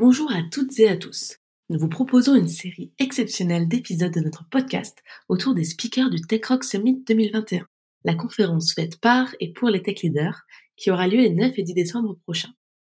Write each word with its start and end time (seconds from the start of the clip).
Bonjour 0.00 0.32
à 0.32 0.42
toutes 0.50 0.78
et 0.78 0.88
à 0.88 0.96
tous. 0.96 1.36
Nous 1.68 1.78
vous 1.78 1.90
proposons 1.90 2.34
une 2.34 2.48
série 2.48 2.90
exceptionnelle 2.98 3.68
d'épisodes 3.68 4.14
de 4.14 4.20
notre 4.20 4.48
podcast 4.48 4.96
autour 5.28 5.52
des 5.52 5.62
speakers 5.62 6.08
du 6.08 6.22
Tech 6.22 6.40
Rock 6.46 6.64
Summit 6.64 7.04
2021, 7.06 7.66
la 8.04 8.14
conférence 8.14 8.72
faite 8.72 8.98
par 8.98 9.28
et 9.40 9.52
pour 9.52 9.68
les 9.68 9.82
tech 9.82 10.00
leaders 10.02 10.40
qui 10.74 10.90
aura 10.90 11.06
lieu 11.06 11.18
les 11.18 11.28
9 11.28 11.52
et 11.54 11.62
10 11.62 11.74
décembre 11.74 12.18
prochains. 12.22 12.54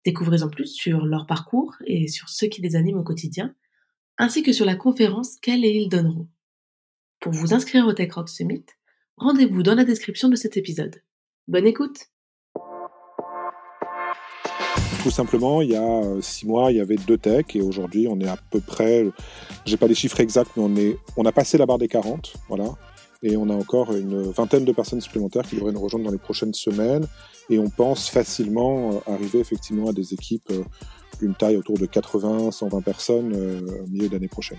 Découvrez 0.04 0.42
en 0.42 0.50
plus 0.50 0.66
sur 0.66 1.06
leur 1.06 1.26
parcours 1.26 1.74
et 1.86 2.06
sur 2.06 2.28
ceux 2.28 2.48
qui 2.48 2.60
les 2.60 2.76
animent 2.76 2.98
au 2.98 3.02
quotidien, 3.02 3.54
ainsi 4.18 4.42
que 4.42 4.52
sur 4.52 4.66
la 4.66 4.76
conférence 4.76 5.38
qu'elles 5.40 5.64
et 5.64 5.70
ils 5.70 5.88
donneront. 5.88 6.28
Pour 7.18 7.32
vous 7.32 7.54
inscrire 7.54 7.86
au 7.86 7.94
Tech 7.94 8.12
Rock 8.12 8.28
Summit, 8.28 8.66
rendez-vous 9.16 9.62
dans 9.62 9.74
la 9.74 9.86
description 9.86 10.28
de 10.28 10.36
cet 10.36 10.58
épisode. 10.58 11.02
Bonne 11.48 11.66
écoute 11.66 12.09
tout 15.02 15.10
simplement, 15.10 15.62
il 15.62 15.70
y 15.70 15.76
a 15.76 15.82
euh, 15.82 16.20
six 16.20 16.46
mois, 16.46 16.70
il 16.70 16.76
y 16.76 16.80
avait 16.80 16.96
deux 16.96 17.16
techs 17.16 17.56
et 17.56 17.62
aujourd'hui, 17.62 18.06
on 18.08 18.20
est 18.20 18.28
à 18.28 18.36
peu 18.50 18.60
près, 18.60 19.06
j'ai 19.64 19.76
pas 19.76 19.86
les 19.86 19.94
chiffres 19.94 20.20
exacts, 20.20 20.50
mais 20.56 20.62
on, 20.62 20.76
est, 20.76 20.96
on 21.16 21.24
a 21.24 21.32
passé 21.32 21.56
la 21.58 21.66
barre 21.66 21.78
des 21.78 21.88
40, 21.88 22.34
voilà. 22.48 22.66
Et 23.22 23.36
on 23.36 23.50
a 23.50 23.54
encore 23.54 23.94
une 23.94 24.30
vingtaine 24.30 24.64
de 24.64 24.72
personnes 24.72 25.00
supplémentaires 25.00 25.42
qui 25.42 25.56
devraient 25.56 25.72
nous 25.72 25.80
rejoindre 25.80 26.06
dans 26.06 26.12
les 26.12 26.18
prochaines 26.18 26.54
semaines. 26.54 27.06
Et 27.50 27.58
on 27.58 27.68
pense 27.68 28.08
facilement 28.08 28.92
euh, 28.92 29.12
arriver 29.12 29.40
effectivement 29.40 29.88
à 29.88 29.92
des 29.92 30.14
équipes 30.14 30.50
euh, 30.50 30.62
d'une 31.20 31.34
taille 31.34 31.56
autour 31.56 31.76
de 31.76 31.86
80, 31.86 32.50
120 32.50 32.80
personnes 32.80 33.34
au 33.34 33.86
milieu 33.88 34.08
d'année 34.08 34.28
prochaine. 34.28 34.58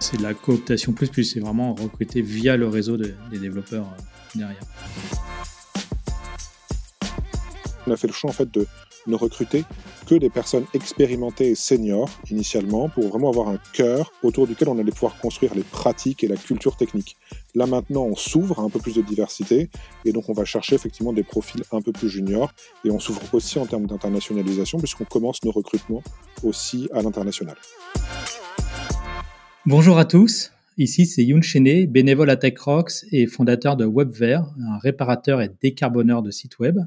C'est 0.00 0.16
de 0.16 0.22
la 0.22 0.32
cooptation 0.34 0.92
plus 0.92 1.08
plus, 1.08 1.24
c'est 1.24 1.40
vraiment 1.40 1.74
recruter 1.74 2.22
via 2.22 2.56
le 2.56 2.68
réseau 2.68 2.96
des 2.96 3.38
développeurs 3.38 3.86
derrière 4.34 4.60
on 7.86 7.90
a 7.90 7.96
fait 7.96 8.06
le 8.06 8.12
choix 8.12 8.30
en 8.30 8.32
fait 8.32 8.50
de 8.50 8.66
ne 9.06 9.16
recruter 9.16 9.64
que 10.06 10.14
des 10.14 10.30
personnes 10.30 10.64
expérimentées 10.74 11.50
et 11.50 11.54
seniors 11.54 12.10
initialement 12.30 12.88
pour 12.88 13.08
vraiment 13.08 13.30
avoir 13.30 13.48
un 13.48 13.58
cœur 13.72 14.12
autour 14.22 14.46
duquel 14.46 14.68
on 14.68 14.78
allait 14.78 14.92
pouvoir 14.92 15.18
construire 15.18 15.54
les 15.54 15.62
pratiques 15.62 16.22
et 16.22 16.28
la 16.28 16.36
culture 16.36 16.76
technique. 16.76 17.16
Là 17.54 17.66
maintenant, 17.66 18.04
on 18.04 18.14
s'ouvre 18.14 18.60
à 18.60 18.62
un 18.62 18.70
peu 18.70 18.78
plus 18.78 18.94
de 18.94 19.02
diversité 19.02 19.70
et 20.04 20.12
donc 20.12 20.28
on 20.28 20.32
va 20.32 20.44
chercher 20.44 20.74
effectivement 20.74 21.12
des 21.12 21.24
profils 21.24 21.62
un 21.72 21.80
peu 21.80 21.92
plus 21.92 22.08
juniors 22.08 22.52
et 22.84 22.90
on 22.90 23.00
s'ouvre 23.00 23.22
aussi 23.32 23.58
en 23.58 23.66
termes 23.66 23.86
d'internationalisation 23.86 24.78
puisqu'on 24.78 25.04
commence 25.04 25.42
nos 25.44 25.50
recrutements 25.50 26.02
aussi 26.42 26.88
à 26.92 27.02
l'international. 27.02 27.56
Bonjour 29.66 29.98
à 29.98 30.04
tous. 30.04 30.52
Ici, 30.78 31.04
c'est 31.04 31.22
Youn 31.22 31.42
Chené, 31.42 31.86
bénévole 31.86 32.30
à 32.30 32.36
TechRox 32.36 33.04
et 33.12 33.26
fondateur 33.26 33.76
de 33.76 33.84
WebVer, 33.84 34.40
un 34.58 34.78
réparateur 34.78 35.42
et 35.42 35.50
décarboneur 35.60 36.22
de 36.22 36.30
sites 36.30 36.58
web. 36.58 36.78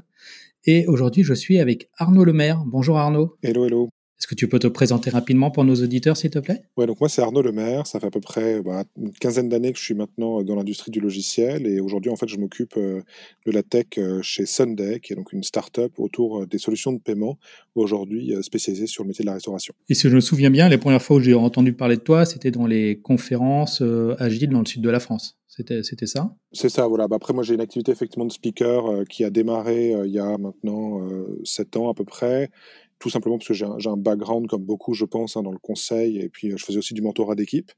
Et 0.68 0.84
aujourd'hui, 0.88 1.22
je 1.22 1.32
suis 1.32 1.60
avec 1.60 1.88
Arnaud 1.96 2.24
Lemaire. 2.24 2.64
Bonjour 2.66 2.98
Arnaud. 2.98 3.36
Hello, 3.40 3.66
hello. 3.66 3.88
Est-ce 4.18 4.26
que 4.26 4.34
tu 4.34 4.48
peux 4.48 4.58
te 4.58 4.66
présenter 4.66 5.10
rapidement 5.10 5.52
pour 5.52 5.62
nos 5.64 5.76
auditeurs, 5.76 6.16
s'il 6.16 6.30
te 6.30 6.40
plaît? 6.40 6.62
Ouais, 6.76 6.86
donc 6.86 6.98
moi 6.98 7.08
c'est 7.08 7.20
Arnaud 7.22 7.42
Lemaire. 7.42 7.86
Ça 7.86 8.00
fait 8.00 8.06
à 8.06 8.10
peu 8.10 8.20
près 8.20 8.62
bah, 8.62 8.82
une 8.96 9.12
quinzaine 9.12 9.48
d'années 9.48 9.72
que 9.72 9.78
je 9.78 9.84
suis 9.84 9.94
maintenant 9.94 10.42
dans 10.42 10.56
l'industrie 10.56 10.90
du 10.90 11.00
logiciel 11.00 11.66
et 11.66 11.80
aujourd'hui 11.80 12.10
en 12.10 12.16
fait 12.16 12.26
je 12.26 12.38
m'occupe 12.38 12.78
euh, 12.78 13.02
de 13.44 13.52
la 13.52 13.62
tech 13.62 13.86
euh, 13.98 14.22
chez 14.22 14.46
Sunday, 14.46 15.00
qui 15.00 15.12
est 15.12 15.16
donc 15.16 15.32
une 15.34 15.42
start-up 15.42 15.92
autour 15.98 16.42
euh, 16.42 16.46
des 16.46 16.58
solutions 16.58 16.92
de 16.92 16.98
paiement 16.98 17.38
aujourd'hui 17.74 18.34
spécialisée 18.40 18.86
sur 18.86 19.04
le 19.04 19.08
métier 19.08 19.22
de 19.22 19.26
la 19.26 19.34
restauration. 19.34 19.74
Et 19.90 19.94
si 19.94 20.08
je 20.08 20.14
me 20.14 20.20
souviens 20.20 20.50
bien, 20.50 20.68
les 20.70 20.78
premières 20.78 21.02
fois 21.02 21.18
où 21.18 21.20
j'ai 21.20 21.34
entendu 21.34 21.74
parler 21.74 21.96
de 21.96 22.00
toi, 22.02 22.24
c'était 22.24 22.50
dans 22.50 22.66
les 22.66 22.98
conférences 22.98 23.82
agiles 24.18 24.48
dans 24.48 24.60
le 24.60 24.66
sud 24.66 24.80
de 24.80 24.88
la 24.88 24.98
France. 24.98 25.36
C'était, 25.56 26.06
ça? 26.06 26.34
C'est 26.52 26.68
ça, 26.68 26.86
voilà. 26.86 27.08
Bah, 27.08 27.16
après, 27.16 27.32
moi, 27.32 27.42
j'ai 27.42 27.54
une 27.54 27.60
activité 27.62 27.90
effectivement 27.90 28.26
de 28.26 28.32
speaker 28.32 29.04
qui 29.08 29.24
a 29.24 29.30
démarré 29.30 29.92
il 30.04 30.12
y 30.12 30.18
a 30.18 30.36
maintenant 30.36 31.00
sept 31.44 31.76
ans 31.76 31.88
à 31.90 31.94
peu 31.94 32.04
près 32.04 32.50
tout 32.98 33.10
simplement 33.10 33.36
parce 33.38 33.48
que 33.48 33.54
j'ai 33.54 33.64
un, 33.64 33.96
background 33.96 34.46
comme 34.46 34.64
beaucoup, 34.64 34.94
je 34.94 35.04
pense, 35.04 35.36
hein, 35.36 35.42
dans 35.42 35.52
le 35.52 35.58
conseil, 35.58 36.18
et 36.18 36.28
puis 36.28 36.50
euh, 36.50 36.56
je 36.56 36.64
faisais 36.64 36.78
aussi 36.78 36.94
du 36.94 37.02
mentorat 37.02 37.34
d'équipe. 37.34 37.72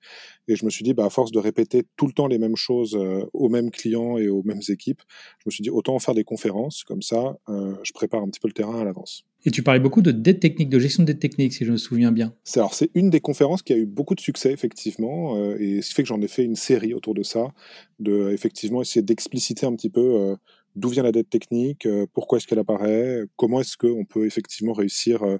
Et 0.47 0.57
je 0.57 0.65
me 0.65 0.71
suis 0.71 0.85
dit, 0.85 0.95
bah, 0.95 1.05
à 1.05 1.11
force 1.11 1.33
de 1.33 1.39
répéter 1.39 1.85
tout 1.97 2.07
le 2.07 2.13
temps 2.13 2.27
les 2.27 2.39
mêmes 2.39 2.57
choses 2.57 2.97
euh, 2.97 3.25
aux 3.33 3.49
mêmes 3.49 3.71
clients 3.71 4.19
et 4.19 4.29
aux 4.29 4.43
mêmes 4.45 4.61
équipes, 4.69 5.03
je 5.41 5.45
me 5.47 5.51
suis 5.51 5.63
dit, 5.63 5.71
autant 5.71 5.95
en 5.95 5.99
faire 5.99 6.15
des 6.15 6.25
conférences, 6.25 6.85
comme 6.85 7.03
ça, 7.03 7.37
euh, 7.49 7.75
je 7.83 7.93
prépare 7.93 8.23
un 8.23 8.29
petit 8.29 8.41
peu 8.41 8.49
le 8.49 8.55
terrain 8.55 8.81
à 8.81 8.85
l'avance. 8.85 9.25
Et 9.45 9.51
tu 9.51 9.63
parlais 9.63 9.81
beaucoup 9.81 10.03
de 10.03 10.11
dette 10.11 10.41
technique, 10.41 10.69
de 10.69 10.79
gestion 10.79 11.05
de 11.05 11.09
dette 11.09 11.21
technique, 11.21 11.53
si 11.53 11.65
je 11.65 11.73
me 11.73 11.77
souviens 11.77 12.11
bien. 12.11 12.35
C'est, 12.45 12.61
alors, 12.61 12.75
c'est 12.75 12.91
une 12.95 13.11
des 13.11 13.21
conférences 13.21 13.63
qui 13.63 13.73
a 13.73 13.77
eu 13.77 13.87
beaucoup 13.87 14.15
de 14.15 14.21
succès, 14.21 14.53
effectivement, 14.53 15.37
et 15.55 15.81
ce 15.81 15.89
qui 15.89 15.95
fait 15.95 16.03
que 16.03 16.09
j'en 16.09 16.21
ai 16.21 16.29
fait 16.29 16.45
une 16.45 16.57
série 16.57 16.93
autour 16.93 17.15
de 17.15 17.23
ça, 17.23 17.53
de 18.01 18.31
effectivement 18.33 18.83
essayer 18.83 19.03
d'expliciter 19.03 19.65
un 19.65 19.75
petit 19.77 19.91
peu 19.91 20.37
d'où 20.79 20.89
vient 20.89 21.03
la 21.03 21.13
dette 21.13 21.29
technique, 21.29 21.87
euh, 21.87 22.07
pourquoi 22.13 22.39
est-ce 22.39 22.47
qu'elle 22.47 22.59
apparaît, 22.59 23.25
comment 23.37 23.61
est-ce 23.61 23.77
qu'on 23.77 24.05
peut 24.05 24.27
effectivement 24.27 24.73
réussir 24.73 25.23
euh, 25.23 25.39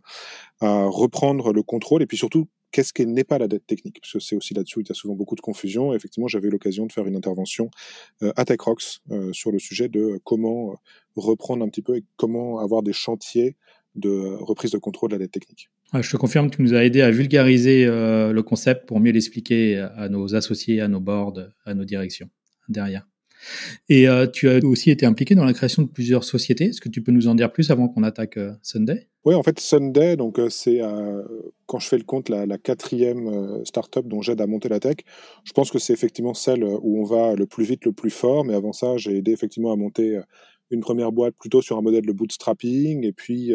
à 0.61 0.85
reprendre 0.85 1.53
le 1.53 1.63
contrôle, 1.63 2.03
et 2.03 2.07
puis 2.07 2.17
surtout, 2.17 2.49
qu'est-ce 2.73 2.93
qui 2.93 3.07
n'est 3.07 3.25
pas 3.25 3.39
la 3.39 3.49
dette 3.49 3.67
technique? 3.67 4.01
Parce 4.01 4.13
que 4.13 4.19
c'est 4.19 4.37
aussi 4.37 4.53
là-dessus, 4.53 4.81
il 4.81 4.89
y 4.89 4.93
a 4.93 4.95
souvent 4.95 5.15
beaucoup 5.15 5.37
de 5.37 5.41
confusion. 5.41 5.95
effectivement, 5.95 6.29
j'avais 6.29 6.51
l'occasion 6.51 6.87
de 6.87 6.93
faire 6.93 7.07
une 7.07 7.17
intervention 7.17 7.71
euh, 8.23 8.33
à 8.37 8.45
TechRox 8.45 9.01
sur 9.33 9.53
le 9.53 9.59
sujet 9.59 9.89
de 9.89 10.21
comment 10.25 10.75
reprendre 11.17 11.65
un 11.65 11.69
petit 11.69 11.83
peu 11.83 11.97
et 11.97 12.05
comment 12.17 12.59
avoir 12.59 12.83
des 12.83 12.93
chantiers 12.93 13.57
de 13.95 14.37
reprise 14.41 14.71
de 14.71 14.79
contrôle 14.79 15.11
de 15.11 15.15
la 15.15 15.21
dette 15.21 15.33
technique. 15.33 15.71
je 15.95 16.11
te 16.11 16.17
confirme, 16.17 16.51
tu 16.51 16.63
nous 16.63 16.75
as 16.75 16.85
aidé 16.85 17.01
à 17.01 17.11
vulgariser 17.11 17.87
le 17.87 18.41
concept 18.43 18.87
pour 18.87 19.01
mieux 19.01 19.13
l'expliquer 19.13 19.79
à 19.79 20.09
nos 20.09 20.35
associés, 20.35 20.81
à 20.81 20.89
nos 20.89 21.01
boards, 21.01 21.41
à 21.65 21.75
nos 21.75 21.85
directions 21.85 22.29
derrière. 22.69 23.07
Et 23.89 24.09
euh, 24.09 24.27
tu 24.27 24.49
as 24.49 24.59
aussi 24.65 24.91
été 24.91 25.07
impliqué 25.07 25.35
dans 25.35 25.45
la 25.45 25.53
création 25.53 25.83
de 25.83 25.89
plusieurs 25.89 26.25
sociétés. 26.25 26.67
Est-ce 26.67 26.81
que 26.81 26.89
tu 26.89 27.03
peux 27.03 27.13
nous 27.13 27.29
en 27.29 27.35
dire 27.35 27.53
plus 27.53 27.71
avant 27.71 27.89
qu'on 27.89 28.03
attaque 28.03 28.37
euh, 28.37 28.53
Sunday? 28.63 29.09
Oui, 29.25 29.35
en 29.35 29.43
fait, 29.43 29.59
Sunday, 29.61 30.17
donc 30.17 30.39
euh, 30.39 30.49
c'est 30.49 30.81
quand 31.67 31.79
je 31.79 31.89
fais 31.89 31.99
le 31.99 32.05
compte 32.05 32.29
la, 32.29 32.47
la 32.47 32.57
quatrième 32.57 33.63
startup 33.65 34.07
dont 34.07 34.23
j'aide 34.23 34.41
à 34.41 34.47
monter 34.47 34.69
la 34.69 34.81
tech. 34.81 34.97
Je 35.45 35.53
pense 35.53 35.71
que 35.71 35.79
c'est 35.79 35.93
effectivement 35.93 36.35
celle 36.35 36.65
où 36.65 37.01
on 37.01 37.05
va 37.05 37.35
le 37.35 37.47
plus 37.47 37.65
vite, 37.65 37.85
le 37.85 37.93
plus 37.93 38.11
fort. 38.11 38.45
Mais 38.45 38.55
avant 38.55 38.73
ça, 38.73 38.97
j'ai 38.97 39.17
aidé 39.19 39.33
effectivement 39.33 39.73
à 39.73 39.77
monter 39.77 40.19
une 40.71 40.81
première 40.81 41.13
boîte 41.13 41.35
plutôt 41.39 41.61
sur 41.61 41.77
un 41.77 41.83
modèle 41.83 42.07
de 42.07 42.13
bootstrapping 42.13 43.05
et 43.05 43.13
puis 43.13 43.53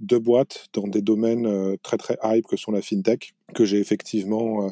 deux 0.00 0.18
boîtes 0.18 0.66
dans 0.74 0.86
des 0.86 1.00
domaines 1.00 1.76
très 1.82 1.96
très 1.96 2.18
hype 2.22 2.46
que 2.46 2.56
sont 2.58 2.72
la 2.72 2.82
fintech, 2.82 3.32
que 3.54 3.64
j'ai 3.64 3.78
effectivement 3.78 4.66
euh, 4.66 4.70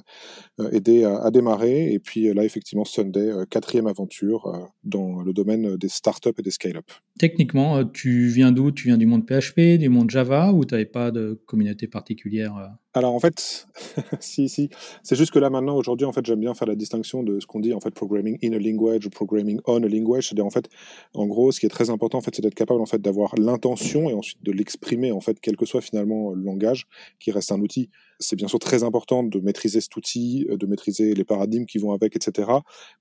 euh, 0.61 0.71
aidé 0.71 1.05
à, 1.05 1.31
démarrer. 1.31 1.93
Et 1.93 1.99
puis 1.99 2.33
là, 2.33 2.45
effectivement, 2.45 2.85
Sunday, 2.85 3.31
quatrième 3.51 3.87
aventure 3.87 4.73
dans 4.83 5.23
le 5.23 5.33
domaine 5.33 5.77
des 5.77 5.89
startups 5.89 6.31
et 6.39 6.43
des 6.43 6.51
scale-up. 6.51 6.91
Techniquement, 7.19 7.85
tu 7.85 8.29
viens 8.29 8.53
d'où? 8.53 8.73
Tu 8.73 8.89
viens 8.89 8.99
du 8.99 9.07
monde 9.07 9.27
PHP, 9.27 9.79
du 9.79 9.89
monde 9.89 10.11
Java, 10.11 10.53
ou 10.53 10.65
tu 10.65 10.75
n'avais 10.75 10.87
pas 10.87 11.11
de 11.11 11.41
communauté 11.47 11.87
particulière 11.87 12.75
alors 12.97 13.13
en 13.13 13.19
fait, 13.19 13.67
si, 14.21 14.49
si, 14.49 14.71
c'est 15.03 15.17
juste 15.17 15.33
que 15.33 15.41
là 15.41 15.51
maintenant, 15.51 15.77
aujourd'hui, 15.77 16.07
en 16.07 16.13
fait, 16.13 16.25
j'aime 16.25 16.39
bien 16.39 16.55
faire 16.55 16.69
la 16.69 16.77
distinction 16.77 17.25
de 17.25 17.41
ce 17.41 17.47
qu'on 17.47 17.59
dit 17.59 17.75
en 17.75 17.81
fait 17.81 17.91
programming 17.91 18.39
in 18.43 18.53
a 18.53 18.59
language 18.59 19.05
ou 19.05 19.11
programming 19.11 19.61
on 19.67 19.83
a 19.83 19.89
language. 19.89 20.29
C'est-à-dire 20.29 20.47
en 20.47 20.51
fait, 20.51 20.69
en 21.13 21.27
gros, 21.27 21.51
ce 21.51 21.59
qui 21.59 21.67
est 21.67 21.71
très 21.71 21.91
important 21.91 22.19
en 22.19 22.21
fait, 22.21 22.37
c'est 22.37 22.43
d'être 22.43 22.55
capable 22.55 22.81
en 22.81 22.87
fait 22.87 23.03
d'avoir 23.03 23.35
l'intention 23.37 24.09
et 24.09 24.15
ensuite 24.15 24.45
de 24.45 24.53
l'exprimer 24.53 25.11
en 25.11 25.21
fait, 25.21 25.41
quel 25.41 25.57
que 25.57 25.67
soit 25.67 25.81
finalement 25.81 26.31
le 26.31 26.43
langage, 26.43 26.87
qui 27.19 27.33
reste 27.33 27.51
un 27.51 27.61
outil. 27.61 27.91
C'est 28.21 28.37
bien 28.37 28.47
sûr 28.47 28.61
très 28.65 28.83
important 28.83 29.23
de 29.23 29.39
maîtriser 29.41 29.81
cet 29.81 29.95
outil, 29.97 30.47
euh, 30.51 30.57
de 30.57 30.67
maîtriser 30.67 31.15
les 31.15 31.25
paradigmes 31.25 31.67
qui 31.67 31.79
vont 31.79 31.93
avec, 31.93 32.17
etc. 32.17 32.51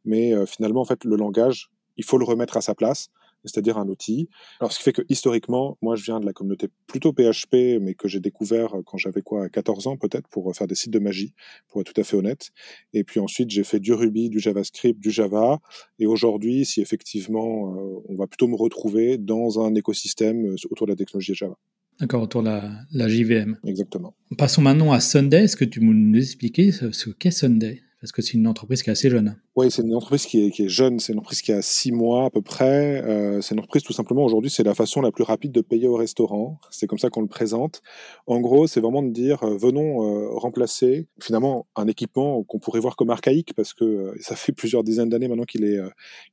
Mais 0.06 0.34
euh, 0.34 0.46
finalement, 0.46 0.82
en 0.82 0.86
fait, 0.86 1.04
le 1.06 1.16
langage, 1.16 1.70
il 1.98 2.04
faut 2.04 2.18
le 2.18 2.26
remettre 2.26 2.58
à 2.58 2.62
sa 2.62 2.76
place 2.76 3.10
c'est-à-dire 3.46 3.78
un 3.78 3.88
outil. 3.88 4.30
Alors, 4.60 4.72
ce 4.72 4.78
qui 4.78 4.84
fait 4.84 4.94
que 4.94 5.02
historiquement, 5.10 5.78
moi, 5.82 5.96
je 5.96 6.04
viens 6.04 6.20
de 6.20 6.26
la 6.26 6.34
communauté 6.34 6.70
plutôt 6.88 7.12
PHP, 7.12 7.80
mais 7.82 7.94
que 7.94 8.08
j'ai 8.08 8.20
découvert 8.20 8.74
quand 8.86 8.98
j'avais 8.98 9.22
quoi, 9.22 9.50
14 9.50 9.88
ans 9.88 9.98
peut-être, 9.98 10.28
pour 10.30 10.56
faire 10.56 10.68
des 10.68 10.76
sites 10.76 10.92
de 10.92 11.00
magie, 11.00 11.34
pour 11.68 11.82
être 11.82 11.92
tout 11.92 12.00
à 12.00 12.04
fait 12.04 12.16
honnête. 12.16 12.52
Et 12.94 13.04
puis 13.04 13.20
ensuite, 13.20 13.50
j'ai 13.50 13.64
fait 13.64 13.80
du 13.80 13.94
Ruby, 13.94 14.30
du 14.30 14.40
JavaScript, 14.40 15.00
du 15.00 15.12
Java. 15.12 15.60
Et 16.00 16.08
aujourd'hui, 16.08 16.66
si 16.66 16.82
effectivement, 16.82 17.76
euh, 17.76 18.02
on 18.08 18.16
va 18.16 18.28
plutôt 18.28 18.48
me 18.48 18.56
retrouver 18.56 19.18
dans 19.18 19.60
un 19.60 19.76
écosystème 19.76 20.46
euh, 20.46 20.56
autour 20.70 20.88
de 20.88 20.94
la 20.94 20.96
technologie 20.96 21.36
Java. 21.36 21.58
D'accord, 22.00 22.24
autour 22.24 22.42
de 22.42 22.48
la, 22.48 22.72
la, 22.92 23.08
JVM. 23.08 23.58
Exactement. 23.66 24.14
Passons 24.38 24.62
maintenant 24.62 24.92
à 24.92 25.00
Sunday. 25.00 25.44
Est-ce 25.44 25.56
que 25.56 25.66
tu 25.66 25.80
peux 25.80 25.86
nous 25.86 26.18
expliquer 26.18 26.72
ce 26.72 27.10
qu'est 27.12 27.32
Sunday? 27.32 27.82
Parce 28.04 28.12
que 28.12 28.22
c'est 28.22 28.34
une 28.34 28.48
entreprise 28.48 28.84
qui 28.84 28.90
est 28.90 28.92
assez 28.92 29.10
jeune. 29.10 29.38
Oui, 29.56 29.72
c'est 29.72 29.82
une 29.82 29.96
entreprise 29.96 30.26
qui 30.26 30.46
est, 30.46 30.52
qui 30.52 30.66
est 30.66 30.68
jeune, 30.68 31.00
c'est 31.00 31.14
une 31.14 31.20
entreprise 31.20 31.42
qui 31.42 31.54
a 31.54 31.62
six 31.62 31.94
mois 31.94 32.26
à 32.26 32.30
peu 32.30 32.42
près. 32.42 33.02
Euh, 33.02 33.40
c'est 33.40 33.56
une 33.56 33.60
entreprise 33.60 33.84
tout 33.84 33.94
simplement 33.94 34.26
aujourd'hui, 34.26 34.50
c'est 34.52 34.66
la 34.66 34.76
façon 34.76 35.00
la 35.00 35.14
plus 35.14 35.24
rapide 35.24 35.54
de 35.54 35.62
payer 35.62 35.88
au 35.88 35.96
restaurant. 35.96 36.60
C'est 36.70 36.86
comme 36.86 36.98
ça 37.00 37.10
qu'on 37.10 37.22
le 37.22 37.30
présente. 37.30 37.82
En 38.28 38.42
gros, 38.42 38.68
c'est 38.68 38.82
vraiment 38.82 39.04
de 39.04 39.10
dire 39.10 39.42
euh, 39.44 39.56
venons 39.56 40.04
euh, 40.04 40.28
remplacer 40.32 41.08
finalement 41.22 41.66
un 41.78 41.88
équipement 41.88 42.44
qu'on 42.44 42.60
pourrait 42.60 42.82
voir 42.82 42.98
comme 42.98 43.10
archaïque 43.10 43.54
parce 43.56 43.74
que 43.74 44.14
ça 44.20 44.36
fait 44.36 44.52
plusieurs 44.52 44.84
dizaines 44.84 45.08
d'années 45.08 45.30
maintenant 45.30 45.46
qu'il 45.46 45.64
est 45.64 45.80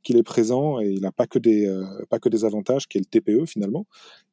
qu'il 0.02 0.16
est 0.16 0.24
présent 0.24 0.80
et 0.80 0.88
il 0.88 1.02
n'a 1.02 1.12
pas 1.12 1.28
que 1.28 1.38
des 1.38 1.72
pas 2.08 2.18
que 2.18 2.28
des 2.28 2.44
avantages, 2.44 2.88
qui 2.88 2.98
est 2.98 3.00
le 3.00 3.04
TPE 3.04 3.46
finalement 3.46 3.86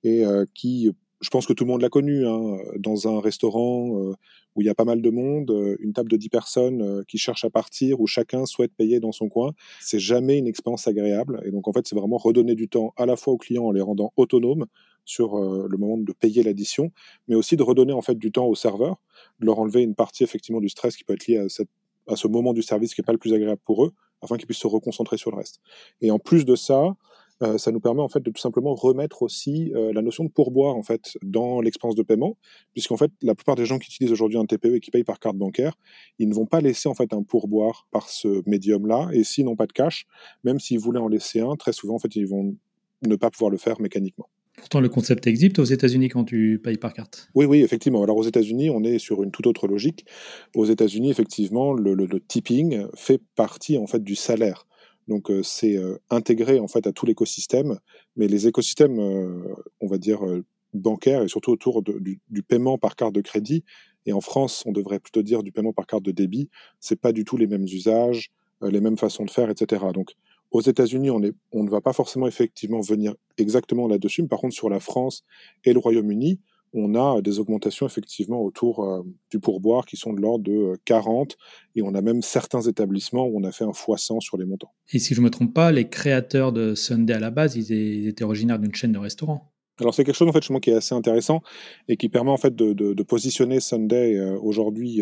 et 0.03 0.23
qui 0.55 0.91
je 1.21 1.29
pense 1.29 1.45
que 1.47 1.53
tout 1.53 1.63
le 1.63 1.71
monde 1.71 1.81
l'a 1.81 1.89
connu, 1.89 2.27
hein, 2.27 2.57
dans 2.77 3.07
un 3.07 3.19
restaurant 3.19 3.99
euh, 3.99 4.13
où 4.55 4.61
il 4.61 4.65
y 4.65 4.69
a 4.69 4.75
pas 4.75 4.85
mal 4.85 5.01
de 5.01 5.09
monde, 5.09 5.49
euh, 5.51 5.75
une 5.79 5.93
table 5.93 6.09
de 6.11 6.17
10 6.17 6.29
personnes 6.29 6.81
euh, 6.81 7.03
qui 7.07 7.17
cherchent 7.17 7.45
à 7.45 7.49
partir, 7.49 7.99
où 7.99 8.07
chacun 8.07 8.45
souhaite 8.45 8.71
payer 8.75 8.99
dans 8.99 9.11
son 9.11 9.27
coin, 9.27 9.53
c'est 9.79 9.99
jamais 9.99 10.37
une 10.37 10.47
expérience 10.47 10.87
agréable. 10.87 11.41
Et 11.45 11.51
donc 11.51 11.67
en 11.67 11.73
fait, 11.73 11.87
c'est 11.87 11.95
vraiment 11.95 12.17
redonner 12.17 12.55
du 12.55 12.69
temps 12.69 12.93
à 12.97 13.05
la 13.05 13.15
fois 13.15 13.33
aux 13.33 13.37
clients 13.37 13.65
en 13.65 13.71
les 13.71 13.81
rendant 13.81 14.13
autonomes 14.15 14.65
sur 15.05 15.37
le 15.39 15.77
moment 15.77 15.97
de 15.97 16.11
payer 16.11 16.43
l'addition, 16.43 16.91
mais 17.29 17.35
aussi 17.35 17.55
de 17.55 17.63
redonner 17.63 17.93
en 17.93 18.01
fait 18.01 18.15
du 18.15 18.29
temps 18.29 18.45
au 18.45 18.55
serveur, 18.55 18.97
de 19.39 19.45
leur 19.45 19.57
enlever 19.57 19.81
une 19.81 19.95
partie 19.95 20.25
effectivement 20.25 20.59
du 20.59 20.67
stress 20.67 20.97
qui 20.97 21.05
peut 21.05 21.13
être 21.13 21.27
lié 21.27 21.37
à, 21.37 21.45
à 22.11 22.15
ce 22.17 22.27
moment 22.27 22.51
du 22.51 22.61
service 22.61 22.93
qui 22.93 22.99
n'est 22.99 23.05
pas 23.05 23.13
le 23.13 23.17
plus 23.17 23.33
agréable 23.33 23.61
pour 23.63 23.85
eux, 23.85 23.93
afin 24.21 24.35
qu'ils 24.35 24.47
puissent 24.47 24.57
se 24.57 24.67
reconcentrer 24.67 25.15
sur 25.15 25.31
le 25.31 25.37
reste. 25.37 25.61
Et 26.01 26.11
en 26.11 26.19
plus 26.19 26.43
de 26.43 26.55
ça, 26.55 26.95
euh, 27.43 27.57
ça 27.57 27.71
nous 27.71 27.79
permet 27.79 28.01
en 28.01 28.07
fait 28.07 28.21
de 28.21 28.31
tout 28.31 28.41
simplement 28.41 28.73
remettre 28.75 29.21
aussi 29.21 29.71
euh, 29.75 29.93
la 29.93 30.01
notion 30.01 30.23
de 30.23 30.29
pourboire 30.29 30.75
en 30.75 30.83
fait 30.83 31.17
dans 31.23 31.61
l'expérience 31.61 31.95
de 31.95 32.03
paiement, 32.03 32.37
puisqu'en 32.73 32.97
fait 32.97 33.11
la 33.21 33.35
plupart 33.35 33.55
des 33.55 33.65
gens 33.65 33.79
qui 33.79 33.87
utilisent 33.87 34.11
aujourd'hui 34.11 34.37
un 34.37 34.45
TPE 34.45 34.75
et 34.75 34.79
qui 34.79 34.91
payent 34.91 35.03
par 35.03 35.19
carte 35.19 35.37
bancaire, 35.37 35.73
ils 36.19 36.27
ne 36.27 36.33
vont 36.33 36.45
pas 36.45 36.61
laisser 36.61 36.89
en 36.89 36.93
fait 36.93 37.13
un 37.13 37.23
pourboire 37.23 37.87
par 37.91 38.09
ce 38.09 38.41
médium-là, 38.47 39.09
et 39.13 39.23
s'ils 39.23 39.45
n'ont 39.45 39.55
pas 39.55 39.67
de 39.67 39.73
cash, 39.73 40.05
même 40.43 40.59
s'ils 40.59 40.79
voulaient 40.79 40.99
en 40.99 41.07
laisser 41.07 41.39
un, 41.39 41.55
très 41.55 41.73
souvent 41.73 41.95
en 41.95 41.99
fait 41.99 42.15
ils 42.15 42.27
vont 42.27 42.55
ne 43.03 43.15
pas 43.15 43.29
pouvoir 43.29 43.51
le 43.51 43.57
faire 43.57 43.79
mécaniquement. 43.79 44.27
Pourtant, 44.57 44.79
le 44.79 44.89
concept 44.89 45.27
existe 45.27 45.59
aux 45.59 45.63
États-Unis 45.63 46.09
quand 46.09 46.23
tu 46.23 46.59
payes 46.61 46.77
par 46.77 46.91
carte. 46.91 47.29
Oui, 47.35 47.45
oui, 47.45 47.61
effectivement. 47.61 48.01
Alors 48.01 48.17
aux 48.17 48.23
États-Unis, 48.23 48.71
on 48.71 48.83
est 48.83 48.97
sur 48.97 49.21
une 49.21 49.29
toute 49.29 49.45
autre 49.45 49.67
logique. 49.67 50.05
Aux 50.55 50.65
États-Unis, 50.65 51.11
effectivement, 51.11 51.73
le, 51.73 51.93
le, 51.93 52.07
le, 52.07 52.19
tipping 52.19 52.87
fait 52.95 53.21
partie 53.35 53.77
en 53.77 53.85
fait 53.85 54.03
du 54.03 54.15
salaire. 54.15 54.65
Donc 55.07 55.31
euh, 55.31 55.41
c'est 55.43 55.77
euh, 55.77 55.97
intégré 56.09 56.59
en 56.59 56.67
fait 56.67 56.85
à 56.87 56.91
tout 56.91 57.05
l'écosystème, 57.05 57.79
mais 58.15 58.27
les 58.27 58.47
écosystèmes, 58.47 58.99
euh, 58.99 59.55
on 59.79 59.87
va 59.87 59.97
dire 59.97 60.19
bancaires 60.73 61.23
et 61.23 61.27
surtout 61.27 61.51
autour 61.51 61.81
du, 61.81 62.19
paiement 62.47 62.77
par 62.77 62.95
carte 62.95 63.13
de 63.13 63.21
crédit. 63.21 63.63
Et 64.05 64.13
en 64.13 64.21
France, 64.21 64.63
on 64.65 64.71
devrait 64.71 64.99
plutôt 64.99 65.21
dire 65.21 65.43
du 65.43 65.51
paiement 65.51 65.73
par 65.73 65.85
carte 65.85 66.03
de 66.03 66.11
débit. 66.11 66.49
C'est 66.79 66.99
pas 66.99 67.11
du 67.11 67.23
tout 67.25 67.37
les 67.37 67.47
mêmes 67.47 67.63
usages, 67.63 68.31
les 68.61 68.81
mêmes 68.81 68.97
façons 68.97 69.25
de 69.25 69.31
faire, 69.31 69.49
etc. 69.49 69.85
Donc 69.93 70.13
aux 70.51 70.61
États-Unis, 70.61 71.09
on, 71.09 71.21
on 71.51 71.63
ne 71.63 71.69
va 71.69 71.81
pas 71.81 71.93
forcément 71.93 72.27
effectivement 72.27 72.79
venir 72.81 73.15
exactement 73.37 73.87
là-dessus. 73.87 74.21
Mais 74.21 74.27
par 74.27 74.39
contre, 74.39 74.55
sur 74.55 74.69
la 74.69 74.79
France 74.79 75.23
et 75.65 75.73
le 75.73 75.79
Royaume-Uni, 75.79 76.39
on 76.73 76.95
a 76.95 77.21
des 77.21 77.39
augmentations 77.39 77.85
effectivement 77.85 78.41
autour 78.41 78.83
euh, 78.83 79.01
du 79.31 79.39
pourboire 79.39 79.85
qui 79.85 79.97
sont 79.97 80.13
de 80.13 80.21
l'ordre 80.21 80.43
de 80.43 80.77
40 80.85 81.31
euh, 81.31 81.35
et 81.75 81.81
on 81.81 81.93
a 81.95 82.01
même 82.01 82.21
certains 82.21 82.61
établissements 82.61 83.25
où 83.25 83.39
on 83.39 83.43
a 83.43 83.51
fait 83.51 83.63
un 83.63 83.73
fois 83.73 83.97
100 83.97 84.19
sur 84.19 84.37
les 84.37 84.45
montants. 84.45 84.73
Et 84.91 84.99
si 84.99 85.13
je 85.13 85.21
ne 85.21 85.25
me 85.25 85.29
trompe 85.29 85.53
pas, 85.53 85.71
les 85.71 85.89
créateurs 85.89 86.51
de 86.51 86.75
Sunday 86.75 87.13
à 87.13 87.19
la 87.19 87.31
base, 87.31 87.55
ils 87.55 88.07
étaient 88.07 88.23
originaires 88.23 88.59
d'une 88.59 88.73
chaîne 88.73 88.91
de 88.91 88.99
restaurants. 88.99 89.51
Alors 89.79 89.93
c'est 89.93 90.03
quelque 90.03 90.15
chose 90.15 90.27
en 90.27 90.31
fait 90.31 90.59
qui 90.59 90.71
est 90.71 90.75
assez 90.75 90.95
intéressant 90.95 91.41
et 91.87 91.97
qui 91.97 92.09
permet 92.09 92.31
en 92.31 92.37
fait 92.37 92.55
de, 92.55 93.03
positionner 93.03 93.59
Sunday 93.59 94.15
euh, 94.15 94.35
aujourd'hui 94.41 95.01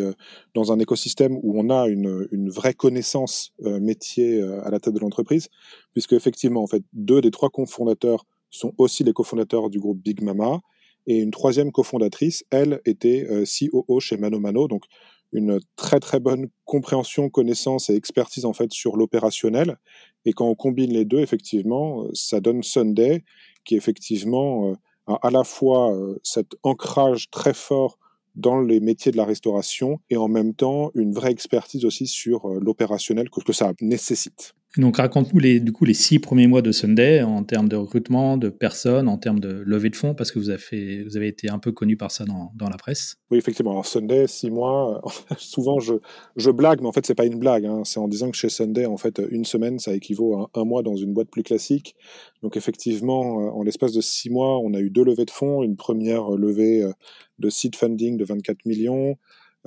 dans 0.53 0.73
un 0.73 0.79
écosystème 0.79 1.37
où 1.43 1.57
on 1.57 1.69
a 1.69 1.87
une, 1.87 2.27
une 2.31 2.49
vraie 2.49 2.73
connaissance 2.73 3.53
métier 3.61 4.41
à 4.41 4.69
la 4.69 4.79
tête 4.79 4.93
de 4.93 4.99
l'entreprise, 4.99 5.47
puisque 5.93 6.11
effectivement 6.11 6.61
en 6.61 6.67
fait 6.67 6.83
deux 6.91 7.21
des 7.21 7.31
trois 7.31 7.49
cofondateurs 7.49 8.25
sont 8.49 8.73
aussi 8.77 9.03
les 9.03 9.13
cofondateurs 9.13 9.69
du 9.69 9.79
groupe 9.79 10.01
Big 10.01 10.21
Mama 10.21 10.59
et 11.07 11.17
une 11.17 11.31
troisième 11.31 11.71
cofondatrice, 11.71 12.43
elle, 12.49 12.81
était 12.85 13.27
euh, 13.29 13.45
COO 13.45 13.99
chez 13.99 14.17
Mano 14.17 14.39
Mano, 14.39 14.67
donc 14.67 14.83
une 15.31 15.59
très 15.75 15.99
très 15.99 16.19
bonne 16.19 16.47
compréhension, 16.63 17.29
connaissance 17.29 17.89
et 17.89 17.95
expertise 17.95 18.45
en 18.45 18.53
fait 18.53 18.71
sur 18.71 18.95
l'opérationnel. 18.95 19.77
Et 20.25 20.33
quand 20.33 20.47
on 20.47 20.55
combine 20.55 20.93
les 20.93 21.05
deux, 21.05 21.19
effectivement, 21.19 22.03
euh, 22.03 22.09
ça 22.13 22.39
donne 22.39 22.63
Sunday, 22.63 23.23
qui 23.63 23.75
effectivement 23.75 24.69
euh, 24.69 24.75
a 25.07 25.27
à 25.27 25.31
la 25.31 25.43
fois 25.43 25.95
cet 26.23 26.55
ancrage 26.63 27.29
très 27.29 27.53
fort 27.53 27.99
dans 28.35 28.59
les 28.59 28.79
métiers 28.79 29.11
de 29.11 29.17
la 29.17 29.25
restauration 29.25 29.99
et 30.09 30.17
en 30.17 30.27
même 30.27 30.55
temps 30.55 30.89
une 30.95 31.13
vraie 31.13 31.31
expertise 31.31 31.85
aussi 31.85 32.07
sur 32.07 32.47
l'opérationnel 32.47 33.29
que, 33.29 33.39
que 33.41 33.53
ça 33.53 33.73
nécessite. 33.81 34.55
Donc 34.77 34.97
raconte-nous 34.97 35.39
les, 35.39 35.59
du 35.59 35.71
coup 35.71 35.85
les 35.85 35.93
six 35.93 36.19
premiers 36.19 36.47
mois 36.47 36.61
de 36.61 36.71
Sunday 36.71 37.21
en 37.21 37.43
termes 37.43 37.69
de 37.69 37.75
recrutement, 37.75 38.37
de 38.37 38.49
personnes, 38.49 39.07
en 39.07 39.17
termes 39.17 39.39
de 39.39 39.63
levée 39.65 39.89
de 39.89 39.95
fonds, 39.95 40.13
parce 40.13 40.31
que 40.31 40.39
vous 40.39 40.49
avez, 40.49 41.27
été 41.27 41.49
un 41.49 41.59
peu 41.59 41.71
connu 41.71 41.95
par 41.95 42.11
ça 42.11 42.25
dans, 42.25 42.51
dans 42.55 42.69
la 42.69 42.77
presse. 42.77 43.17
Oui, 43.31 43.37
effectivement. 43.37 43.71
Alors 43.71 43.85
Sunday, 43.85 44.27
six 44.27 44.49
mois, 44.49 45.01
souvent 45.37 45.79
je, 45.79 45.93
je 46.35 46.51
blague, 46.51 46.81
mais 46.81 46.87
en 46.87 46.91
fait 46.91 47.05
c'est 47.05 47.15
pas 47.15 47.25
une 47.25 47.39
blague. 47.39 47.65
Hein. 47.65 47.83
C'est 47.85 47.99
en 47.99 48.07
disant 48.07 48.29
que 48.31 48.37
chez 48.37 48.49
Sunday, 48.49 48.85
en 48.85 48.97
fait, 48.97 49.21
une 49.29 49.45
semaine, 49.45 49.79
ça 49.79 49.93
équivaut 49.93 50.35
à 50.35 50.49
un 50.55 50.65
mois 50.65 50.83
dans 50.83 50.95
une 50.95 51.13
boîte 51.13 51.29
plus 51.29 51.43
classique. 51.43 51.95
Donc 52.43 52.57
effectivement, 52.57 53.41
euh, 53.41 53.49
en 53.51 53.63
l'espace 53.63 53.93
de 53.93 54.01
six 54.01 54.29
mois, 54.29 54.59
on 54.59 54.73
a 54.73 54.79
eu 54.79 54.89
deux 54.89 55.03
levées 55.03 55.25
de 55.25 55.31
fonds. 55.31 55.63
Une 55.63 55.77
première 55.77 56.31
levée 56.31 56.83
euh, 56.83 56.91
de 57.39 57.49
seed 57.49 57.75
funding 57.75 58.17
de 58.17 58.25
24 58.25 58.65
millions. 58.65 59.17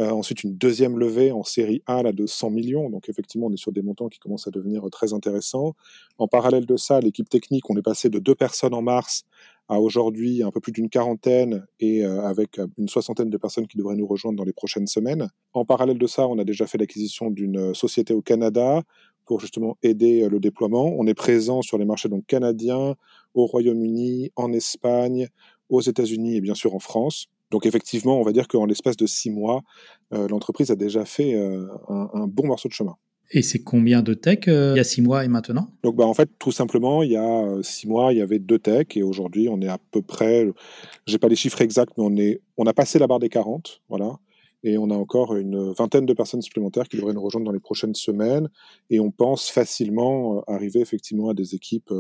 Euh, 0.01 0.11
ensuite, 0.11 0.45
une 0.45 0.57
deuxième 0.57 0.99
levée 0.99 1.33
en 1.33 1.43
série 1.43 1.83
A 1.87 2.03
là, 2.03 2.13
de 2.13 2.25
100 2.25 2.51
millions. 2.51 2.89
Donc, 2.89 3.09
effectivement, 3.09 3.47
on 3.47 3.53
est 3.53 3.59
sur 3.59 3.73
des 3.73 3.83
montants 3.83 4.09
qui 4.09 4.19
commencent 4.19 4.47
à 4.47 4.51
devenir 4.51 4.87
euh, 4.87 4.91
très 4.91 5.13
intéressants. 5.13 5.75
En 6.19 6.29
parallèle 6.29 6.67
de 6.67 6.77
ça, 6.77 7.01
l'équipe 7.01 7.29
technique, 7.29 7.69
on 7.69 7.77
est 7.77 7.83
passé 7.83 8.09
de 8.09 8.21
deux 8.21 8.35
personnes 8.35 8.75
en 8.75 8.83
mars 8.83 9.25
à 9.69 9.81
aujourd'hui 9.81 10.43
un 10.43 10.51
peu 10.51 10.61
plus 10.61 10.73
d'une 10.73 10.89
quarantaine 10.89 11.67
et 11.81 12.05
euh, 12.05 12.23
avec 12.23 12.61
une 12.79 12.89
soixantaine 12.89 13.29
de 13.29 13.37
personnes 13.37 13.67
qui 13.67 13.77
devraient 13.77 13.97
nous 13.97 14.07
rejoindre 14.07 14.39
dans 14.39 14.45
les 14.45 14.53
prochaines 14.53 14.87
semaines. 14.87 15.29
En 15.53 15.65
parallèle 15.65 15.99
de 15.99 16.07
ça, 16.07 16.27
on 16.29 16.39
a 16.39 16.45
déjà 16.45 16.67
fait 16.67 16.79
l'acquisition 16.79 17.31
d'une 17.31 17.75
société 17.75 18.15
au 18.15 18.23
Canada 18.23 18.83
pour 19.27 19.41
justement 19.41 19.77
aider 19.83 20.27
le 20.27 20.41
déploiement. 20.41 20.95
On 20.97 21.07
est 21.07 21.13
présent 21.13 21.61
sur 21.61 21.77
les 21.77 21.85
marchés 21.85 22.09
donc 22.09 22.25
canadiens, 22.25 22.95
au 23.35 23.45
Royaume-Uni, 23.45 24.31
en 24.37 24.55
Espagne, 24.55 25.29
aux 25.69 25.83
États-Unis 25.83 26.37
et 26.37 26.41
bien 26.41 26.55
sûr 26.55 26.75
en 26.75 26.79
France. 26.79 27.29
Donc 27.51 27.67
effectivement, 27.67 28.21
on 28.21 28.23
va 28.23 28.33
dire 28.33 28.49
qu'en 28.49 28.67
l'espace 28.67 28.97
de 28.97 29.07
six 29.07 29.31
mois, 29.31 29.63
euh, 30.13 30.29
l'entreprise 30.29 30.71
a 30.71 30.77
déjà 30.77 31.05
fait 31.05 31.35
euh, 31.35 31.67
un, 31.89 32.27
bon 32.27 32.47
morceau 32.47 32.69
de 32.69 32.75
chemin. 32.75 32.97
Et 33.31 33.43
c'est 33.43 33.59
combien 33.59 34.03
de 34.03 34.15
tech 34.15 34.49
euh, 34.49 34.73
il 34.75 34.79
y 34.79 34.81
a 34.81 34.85
six 34.85 35.03
mois 35.03 35.25
et 35.25 35.29
maintenant? 35.29 35.69
Donc 35.83 35.97
bah, 35.97 36.07
en 36.07 36.15
fait, 36.15 36.31
tout 36.39 36.53
simplement, 36.53 37.03
il 37.03 37.13
y 37.13 37.17
a 37.17 37.63
six 37.63 37.87
mois, 37.87 38.13
il 38.13 38.19
y 38.19 38.23
avait 38.23 38.39
deux 38.39 38.59
tech 38.59 38.87
et 38.97 39.03
aujourd'hui, 39.03 39.49
on 39.51 39.61
est 39.61 39.69
à 39.69 39.79
peu 39.91 40.03
près, 40.03 40.47
j'ai 41.07 41.19
pas 41.19 41.29
les 41.29 41.37
chiffres 41.37 41.61
exacts, 41.61 41.93
mais 41.99 42.05
on, 42.05 42.17
est, 42.17 42.41
on 42.57 42.65
a 42.65 42.73
passé 42.73 42.99
la 42.99 43.07
barre 43.07 43.19
des 43.19 43.29
40, 43.29 43.83
voilà. 43.89 44.19
Et 44.65 44.77
on 44.77 44.91
a 44.91 44.95
encore 44.95 45.37
une 45.37 45.73
vingtaine 45.73 46.05
de 46.05 46.13
personnes 46.15 46.43
supplémentaires 46.43 46.89
qui 46.89 46.97
devraient 46.97 47.13
nous 47.13 47.23
rejoindre 47.23 47.47
dans 47.47 47.53
les 47.53 47.61
prochaines 47.61 47.95
semaines. 47.95 48.49
Et 48.91 48.99
on 48.99 49.13
pense 49.13 49.49
facilement 49.49 50.43
arriver 50.49 50.81
effectivement 50.81 51.29
à 51.29 51.35
des 51.35 51.55
équipes 51.55 51.93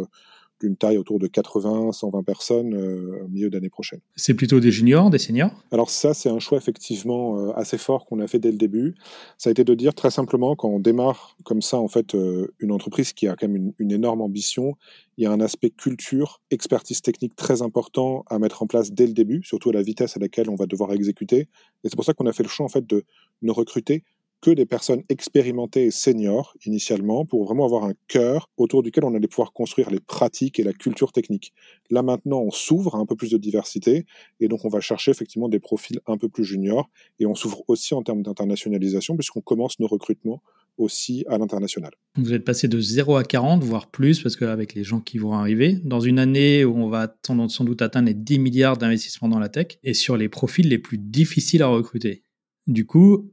d'une 0.61 0.77
taille 0.77 0.99
autour 0.99 1.19
de 1.19 1.27
80, 1.27 1.93
120 1.93 2.23
personnes 2.23 2.75
euh, 2.75 3.25
au 3.25 3.29
milieu 3.29 3.51
d'année 3.51 3.69
prochaine. 3.69 4.01
C'est 4.17 4.35
plutôt 4.35 4.61
des 4.61 4.71
juniors, 4.71 5.11
des 5.11 5.19
seniors? 5.19 5.53
Alors 5.71 5.91
ça, 5.91 6.15
c'est 6.15 6.29
un 6.29 6.39
choix 6.39 6.59
effectivement 6.59 7.39
euh, 7.39 7.53
assez 7.55 7.79
fort 7.79 8.07
qu'on 8.07 8.21
a 8.21 8.27
fait 8.27 8.39
dès 8.39 8.51
le 8.51 8.57
début. 8.57 8.95
Ça 9.37 9.51
a 9.51 9.53
été 9.53 9.65
de 9.65 9.75
dire 9.75 9.95
très 9.95 10.11
simplement, 10.11 10.57
quand 10.57 10.69
on 10.69 10.81
démarre 10.81 11.37
comme 11.45 11.63
ça, 11.63 11.79
en 11.79 11.89
fait, 11.89 12.15
euh, 12.15 12.53
une 12.59 12.73
entreprise 12.73 13.13
qui 13.13 13.29
a 13.29 13.37
quand 13.37 13.47
même 13.47 13.57
une, 13.57 13.73
une, 13.79 13.93
énorme 13.93 14.21
ambition, 14.21 14.75
il 15.17 15.25
y 15.25 15.27
a 15.27 15.33
un 15.33 15.41
aspect 15.41 15.71
culture, 15.71 16.41
expertise 16.51 17.03
technique 17.03 17.37
très 17.37 17.63
important 17.63 18.25
à 18.29 18.39
mettre 18.39 18.63
en 18.63 18.67
place 18.67 18.93
dès 18.93 19.07
le 19.07 19.13
début, 19.13 19.43
surtout 19.45 19.71
à 19.71 19.73
la 19.73 19.83
vitesse 19.83 20.17
à 20.17 20.21
laquelle 20.21 20.51
on 20.51 20.57
va 20.57 20.67
devoir 20.67 20.93
exécuter. 20.93 21.49
Et 21.85 21.89
c'est 21.89 21.97
pour 21.97 22.05
ça 22.05 22.15
qu'on 22.15 22.27
a 22.27 22.33
fait 22.33 22.43
le 22.43 22.49
choix 22.49 22.67
en 22.67 22.69
fait 22.69 22.87
de 22.87 23.05
ne 23.43 23.53
recruter 23.53 24.05
que 24.41 24.51
des 24.51 24.67
personnes 24.67 25.03
expérimentées 25.09 25.85
et 25.85 25.91
seniors 25.91 26.55
initialement 26.65 27.25
pour 27.25 27.45
vraiment 27.45 27.65
avoir 27.65 27.85
un 27.85 27.95
cœur 28.07 28.49
autour 28.57 28.83
duquel 28.83 29.05
on 29.05 29.15
allait 29.15 29.29
pouvoir 29.29 29.53
construire 29.53 29.91
les 29.91 30.01
pratiques 30.01 30.61
et 30.61 30.63
la 30.63 30.73
culture 30.73 31.13
technique. 31.13 31.53
Là 31.91 32.03
maintenant, 32.03 32.41
on 32.41 32.51
s'ouvre 32.51 32.95
à 32.95 32.99
un 32.99 33.07
peu 33.07 33.17
plus 33.17 33.31
de 33.31 33.39
diversité 33.39 34.07
et 34.41 34.49
donc 34.49 34.65
on 34.65 34.69
va 34.69 34.81
chercher 34.81 35.11
effectivement 35.11 35.49
des 35.49 35.61
profils 35.61 36.01
un 36.07 36.17
peu 36.17 36.29
plus 36.29 36.45
juniors 36.45 36.89
et 37.19 37.27
on 37.27 37.35
s'ouvre 37.35 37.65
aussi 37.69 37.95
en 37.95 38.03
termes 38.03 38.23
d'internationalisation 38.23 39.17
puisqu'on 39.17 39.41
commence 39.41 39.81
nos 39.81 39.87
recrutements 39.87 40.43
aussi 40.79 41.25
à 41.29 41.39
l'international. 41.39 41.91
Vous 42.17 42.33
êtes 42.33 42.45
passé 42.45 42.69
de 42.69 42.81
0 42.81 43.17
à 43.17 43.25
40, 43.25 43.63
voire 43.63 43.91
plus, 43.91 44.23
parce 44.23 44.37
qu'avec 44.37 44.75
les 44.75 44.85
gens 44.85 45.01
qui 45.01 45.19
vont 45.19 45.33
arriver, 45.33 45.79
dans 45.85 46.01
une 46.01 46.19
année 46.19 46.65
où 46.65 46.77
on 46.77 46.89
va 46.89 47.15
sans 47.23 47.65
doute 47.65 47.83
atteindre 47.83 48.07
les 48.07 48.15
10 48.15 48.39
milliards 48.39 48.77
d'investissements 48.77 49.29
dans 49.29 49.39
la 49.39 49.49
tech, 49.49 49.79
et 49.83 49.95
sur 49.95 50.17
les 50.17 50.29
profils 50.29 50.69
les 50.69 50.79
plus 50.79 50.99
difficiles 50.99 51.63
à 51.63 51.67
recruter. 51.67 52.23
Du 52.67 52.87
coup, 52.87 53.33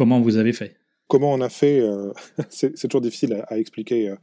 Comment 0.00 0.22
vous 0.22 0.38
avez 0.38 0.54
fait? 0.54 0.76
Comment 1.08 1.30
on 1.30 1.42
a 1.42 1.50
fait 1.50 1.78
euh, 1.78 2.10
C'est 2.48 2.88
toujours 2.88 3.02
difficile 3.02 3.44
à, 3.48 3.58
expliquer 3.58 4.08
euh, 4.08 4.16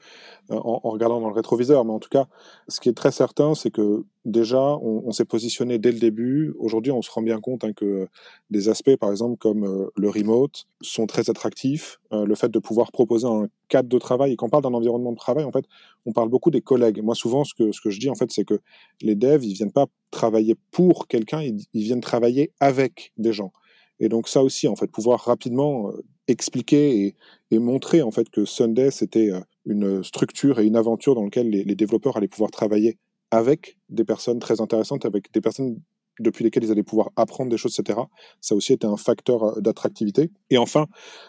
en, 0.49 0.79
regardant 0.89 1.21
dans 1.21 1.27
le 1.27 1.35
rétroviseur, 1.35 1.85
mais 1.85 1.91
en 1.91 1.99
tout 1.99 2.09
cas, 2.09 2.25
ce 2.67 2.79
qui 2.79 2.89
est 2.89 2.97
très 2.97 3.11
certain, 3.11 3.53
c'est 3.53 3.69
que 3.69 4.03
déjà, 4.25 4.57
on, 4.57 5.11
s'est 5.11 5.23
positionné 5.25 5.77
dès 5.77 5.91
le 5.91 5.99
début. 5.99 6.55
Aujourd'hui, 6.57 6.91
on 6.91 7.03
se 7.03 7.11
rend 7.11 7.21
bien 7.21 7.39
compte 7.39 7.63
hein, 7.63 7.73
que 7.73 8.07
des 8.49 8.69
aspects, 8.69 8.95
par 8.95 9.11
exemple, 9.11 9.37
comme 9.37 9.65
euh, 9.65 9.91
le 9.95 10.09
remote, 10.09 10.65
sont 10.81 11.05
très 11.05 11.29
attractifs. 11.29 11.99
le 12.11 12.33
fait 12.33 12.49
de 12.49 12.57
pouvoir 12.57 12.91
proposer 12.91 13.27
un 13.27 13.49
cadre 13.67 13.87
de 13.87 13.99
travail, 13.99 14.31
et 14.31 14.35
quand 14.35 14.47
on 14.47 14.49
parle 14.49 14.63
d'un 14.63 14.73
environnement 14.73 15.11
de 15.11 15.17
travail, 15.17 15.45
en 15.45 15.51
fait, 15.51 15.65
on 16.07 16.11
parle 16.11 16.29
beaucoup 16.29 16.49
des 16.49 16.61
collègues. 16.61 17.03
Moi, 17.03 17.13
souvent, 17.13 17.43
ce 17.43 17.53
que, 17.53 17.69
je 17.71 17.99
dis, 17.99 18.09
en 18.09 18.15
fait, 18.15 18.31
c'est 18.31 18.45
que 18.45 18.59
les 19.03 19.13
devs, 19.13 19.45
ils 19.45 19.53
viennent 19.53 19.71
pas 19.71 19.85
travailler 20.09 20.55
pour 20.71 21.07
quelqu'un, 21.07 21.43
ils 21.43 21.83
viennent 21.83 22.01
travailler 22.01 22.51
avec 22.59 23.13
des 23.19 23.31
gens. 23.31 23.51
Et 23.99 24.09
donc 24.09 24.27
ça 24.27 24.43
aussi, 24.43 24.67
en 24.67 24.75
fait, 24.75 24.87
pouvoir 24.87 25.21
rapidement 25.21 25.89
euh, 25.89 26.03
expliquer 26.27 27.15
et, 27.51 27.59
montrer 27.59 28.01
en 28.01 28.11
fait 28.11 28.29
que 28.29 28.43
Sunday 28.45 28.91
c'était 28.91 29.31
euh, 29.31 29.39
une 29.65 30.03
structure 30.03 30.59
et 30.59 30.65
une 30.65 30.75
aventure 30.75 31.15
dans 31.15 31.23
laquelle 31.23 31.49
les, 31.49 31.75
développeurs 31.75 32.17
allaient 32.17 32.27
pouvoir 32.27 32.51
travailler 32.51 32.97
avec 33.31 33.77
des 33.89 34.03
personnes 34.03 34.39
très 34.39 34.61
intéressantes, 34.61 35.05
avec 35.05 35.31
des 35.33 35.41
personnes 35.41 35.79
depuis 36.19 36.43
lesquelles 36.43 36.63
ils 36.63 36.71
allaient 36.71 36.83
pouvoir 36.83 37.11
apprendre 37.15 37.49
des 37.49 37.57
choses, 37.57 37.77
etc. 37.79 37.99
Ça 38.41 38.55
aussi 38.55 38.73
était 38.73 38.87
un 38.87 38.97
facteur 38.97 39.43
euh, 39.43 39.61
d'attractivité. 39.61 40.31
Et 40.49 40.57
enfin, 40.57 40.87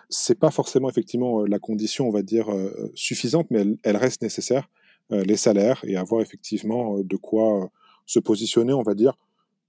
c'est 0.09 0.39
pas 0.39 0.51
forcément 0.51 0.89
effectivement 0.89 1.45
la 1.45 1.59
condition, 1.59 2.09
on 2.09 2.11
va 2.11 2.23
dire, 2.23 2.47
suffisante, 2.95 3.47
mais 3.51 3.61
elle, 3.61 3.77
elle 3.85 3.97
reste 3.97 4.23
nécessaire, 4.23 4.69
les 5.11 5.37
salaires 5.37 5.83
et 5.87 5.97
avoir 5.97 6.21
effectivement 6.21 6.99
de 6.99 7.17
quoi 7.17 7.71
se 8.07 8.19
positionner, 8.19 8.73
on 8.73 8.83
va 8.83 8.95
dire, 8.95 9.15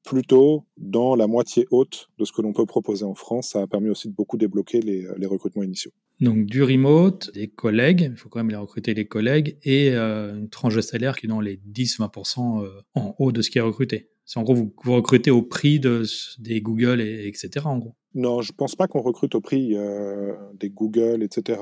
plutôt 0.10 0.66
dans 0.78 1.16
la 1.16 1.28
moitié 1.28 1.68
haute 1.70 2.10
de 2.18 2.26
ce 2.26 2.32
que 2.32 2.42
l'on 2.42 2.52
peut 2.52 2.66
proposer 2.66 3.06
en 3.06 3.14
France. 3.14 3.50
Ça 3.50 3.62
a 3.62 3.68
permis 3.68 3.90
aussi 3.90 4.08
de 4.10 4.14
beaucoup 4.16 4.38
débloquer 4.38 4.82
les, 4.82 5.08
les 5.18 5.28
recrutements 5.28 5.62
initiaux. 5.62 5.92
Donc 6.20 6.48
du 6.48 6.64
remote, 6.64 7.32
des 7.36 7.48
collègues, 7.48 8.10
il 8.12 8.18
faut 8.18 8.28
quand 8.28 8.40
même 8.40 8.50
les 8.50 8.56
recruter 8.56 8.96
les 8.96 9.06
collègues, 9.06 9.58
et 9.64 9.92
euh, 9.92 10.36
une 10.36 10.50
tranche 10.50 10.76
de 10.76 10.82
salaire 10.82 11.16
qui 11.16 11.28
est 11.28 11.30
dans 11.30 11.42
les 11.42 11.58
10-20% 11.72 12.64
euh, 12.64 12.82
en 12.96 13.14
haut 13.20 13.32
de 13.32 13.44
ce 13.44 13.52
qui 13.52 13.60
est 13.60 13.62
recruté. 13.62 14.10
C'est 14.26 14.40
en 14.40 14.44
gros, 14.44 14.56
vous, 14.56 14.74
vous, 14.84 14.96
recrutez 14.96 15.32
au 15.32 15.44
prix 15.44 15.80
de, 15.80 16.04
des 16.40 16.60
Google, 16.60 17.02
et, 17.02 17.28
etc. 17.28 17.66
en 17.66 17.78
gros. 17.78 17.96
Non, 18.16 18.42
je 18.42 18.52
pense 18.52 18.76
pas 18.76 18.88
qu'on 18.88 19.02
recrute 19.02 19.36
au 19.36 19.42
prix 19.42 19.76
euh, 19.76 20.34
des 20.56 20.72
Google, 20.72 21.22
etc. 21.22 21.62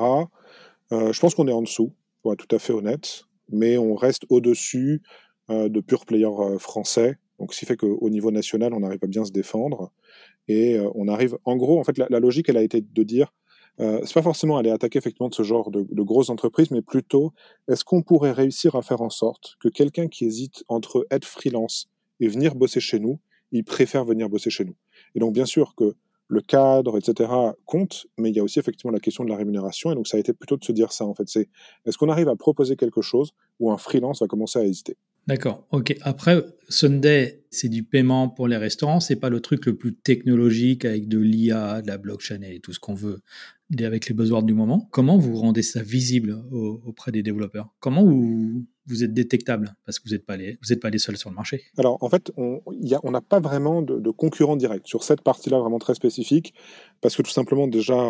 Euh, 0.93 1.11
je 1.11 1.19
pense 1.19 1.35
qu'on 1.35 1.47
est 1.49 1.53
en 1.53 1.61
dessous, 1.61 1.93
pour 2.21 2.31
être 2.31 2.47
tout 2.47 2.55
à 2.55 2.59
fait 2.59 2.73
honnête, 2.73 3.23
mais 3.49 3.77
on 3.77 3.95
reste 3.95 4.23
au-dessus 4.29 5.01
euh, 5.49 5.67
de 5.67 5.81
pure 5.81 6.05
players 6.05 6.57
français. 6.57 7.17
Donc, 7.39 7.53
ce 7.53 7.59
qui 7.59 7.65
fait 7.65 7.77
qu'au 7.77 8.09
niveau 8.09 8.31
national, 8.31 8.73
on 8.73 8.83
arrive 8.83 8.99
à 9.03 9.07
bien 9.07 9.25
se 9.25 9.31
défendre. 9.31 9.91
Et 10.47 10.79
on 10.95 11.07
arrive, 11.07 11.37
en 11.45 11.55
gros, 11.55 11.79
en 11.79 11.83
fait, 11.83 11.97
la, 11.97 12.07
la 12.09 12.19
logique, 12.19 12.49
elle 12.49 12.57
a 12.57 12.63
été 12.63 12.81
de 12.81 13.03
dire, 13.03 13.33
euh, 13.79 14.01
c'est 14.03 14.13
pas 14.13 14.23
forcément 14.23 14.57
aller 14.57 14.71
attaquer 14.71 14.97
effectivement 14.97 15.29
de 15.29 15.35
ce 15.35 15.43
genre 15.43 15.69
de, 15.69 15.85
de 15.89 16.01
grosses 16.01 16.29
entreprises, 16.29 16.71
mais 16.71 16.81
plutôt 16.81 17.33
est-ce 17.67 17.83
qu'on 17.83 18.01
pourrait 18.01 18.31
réussir 18.31 18.75
à 18.75 18.81
faire 18.81 19.01
en 19.01 19.09
sorte 19.09 19.55
que 19.59 19.69
quelqu'un 19.69 20.07
qui 20.07 20.25
hésite 20.25 20.63
entre 20.67 21.05
être 21.11 21.25
freelance 21.25 21.89
et 22.19 22.27
venir 22.27 22.55
bosser 22.55 22.79
chez 22.79 22.99
nous, 22.99 23.19
il 23.51 23.63
préfère 23.63 24.03
venir 24.03 24.29
bosser 24.29 24.49
chez 24.49 24.65
nous? 24.65 24.75
Et 25.13 25.19
donc 25.19 25.33
bien 25.33 25.45
sûr 25.45 25.75
que 25.75 25.95
le 26.29 26.41
cadre, 26.41 26.97
etc., 26.97 27.31
compte, 27.65 28.07
mais 28.17 28.29
il 28.31 28.35
y 28.35 28.39
a 28.39 28.43
aussi 28.43 28.59
effectivement 28.59 28.91
la 28.91 28.99
question 28.99 29.23
de 29.23 29.29
la 29.29 29.37
rémunération. 29.37 29.91
Et 29.91 29.95
donc 29.95 30.07
ça 30.07 30.17
a 30.17 30.19
été 30.19 30.33
plutôt 30.33 30.57
de 30.57 30.63
se 30.63 30.71
dire 30.71 30.91
ça 30.91 31.05
en 31.05 31.13
fait. 31.13 31.27
C'est 31.27 31.47
est-ce 31.85 31.97
qu'on 31.97 32.09
arrive 32.09 32.29
à 32.29 32.35
proposer 32.35 32.75
quelque 32.75 33.01
chose 33.01 33.31
où 33.59 33.71
un 33.71 33.77
freelance 33.77 34.21
va 34.21 34.27
commencer 34.27 34.59
à 34.59 34.65
hésiter? 34.65 34.97
D'accord. 35.27 35.67
Ok. 35.71 35.95
Après, 36.01 36.41
Sunday, 36.69 37.43
c'est 37.51 37.67
du 37.67 37.83
paiement 37.83 38.29
pour 38.29 38.47
les 38.47 38.55
restaurants. 38.55 39.01
C'est 39.01 39.17
pas 39.17 39.29
le 39.29 39.41
truc 39.41 39.65
le 39.65 39.75
plus 39.75 39.93
technologique 39.93 40.85
avec 40.85 41.09
de 41.09 41.19
l'IA, 41.19 41.81
de 41.81 41.87
la 41.87 41.97
blockchain 41.97 42.41
et 42.41 42.59
tout 42.59 42.71
ce 42.71 42.79
qu'on 42.79 42.93
veut 42.93 43.21
avec 43.77 44.07
les 44.07 44.15
buzzwords 44.15 44.43
du 44.43 44.53
moment. 44.53 44.87
Comment 44.91 45.17
vous 45.17 45.35
rendez 45.35 45.61
ça 45.61 45.81
visible 45.81 46.37
auprès 46.85 47.11
des 47.11 47.23
développeurs? 47.23 47.67
Comment 47.81 48.05
vous, 48.05 49.03
êtes 49.03 49.13
détectable? 49.13 49.75
Parce 49.85 49.99
que 49.99 50.07
vous 50.07 50.15
n'êtes 50.15 50.25
pas, 50.25 50.37
les, 50.37 50.57
pas 50.81 50.89
les 50.89 50.97
seuls 50.97 51.17
sur 51.17 51.29
le 51.29 51.35
marché. 51.35 51.63
Alors, 51.77 52.01
en 52.01 52.09
fait, 52.09 52.31
on 52.37 52.61
n'a 53.11 53.21
pas 53.21 53.41
vraiment 53.41 53.81
de, 53.81 54.09
concurrent 54.11 54.55
direct 54.55 54.87
sur 54.87 55.03
cette 55.03 55.21
partie-là 55.21 55.59
vraiment 55.59 55.79
très 55.79 55.95
spécifique, 55.95 56.53
parce 57.01 57.17
que 57.17 57.21
tout 57.21 57.31
simplement, 57.31 57.67
déjà, 57.67 58.09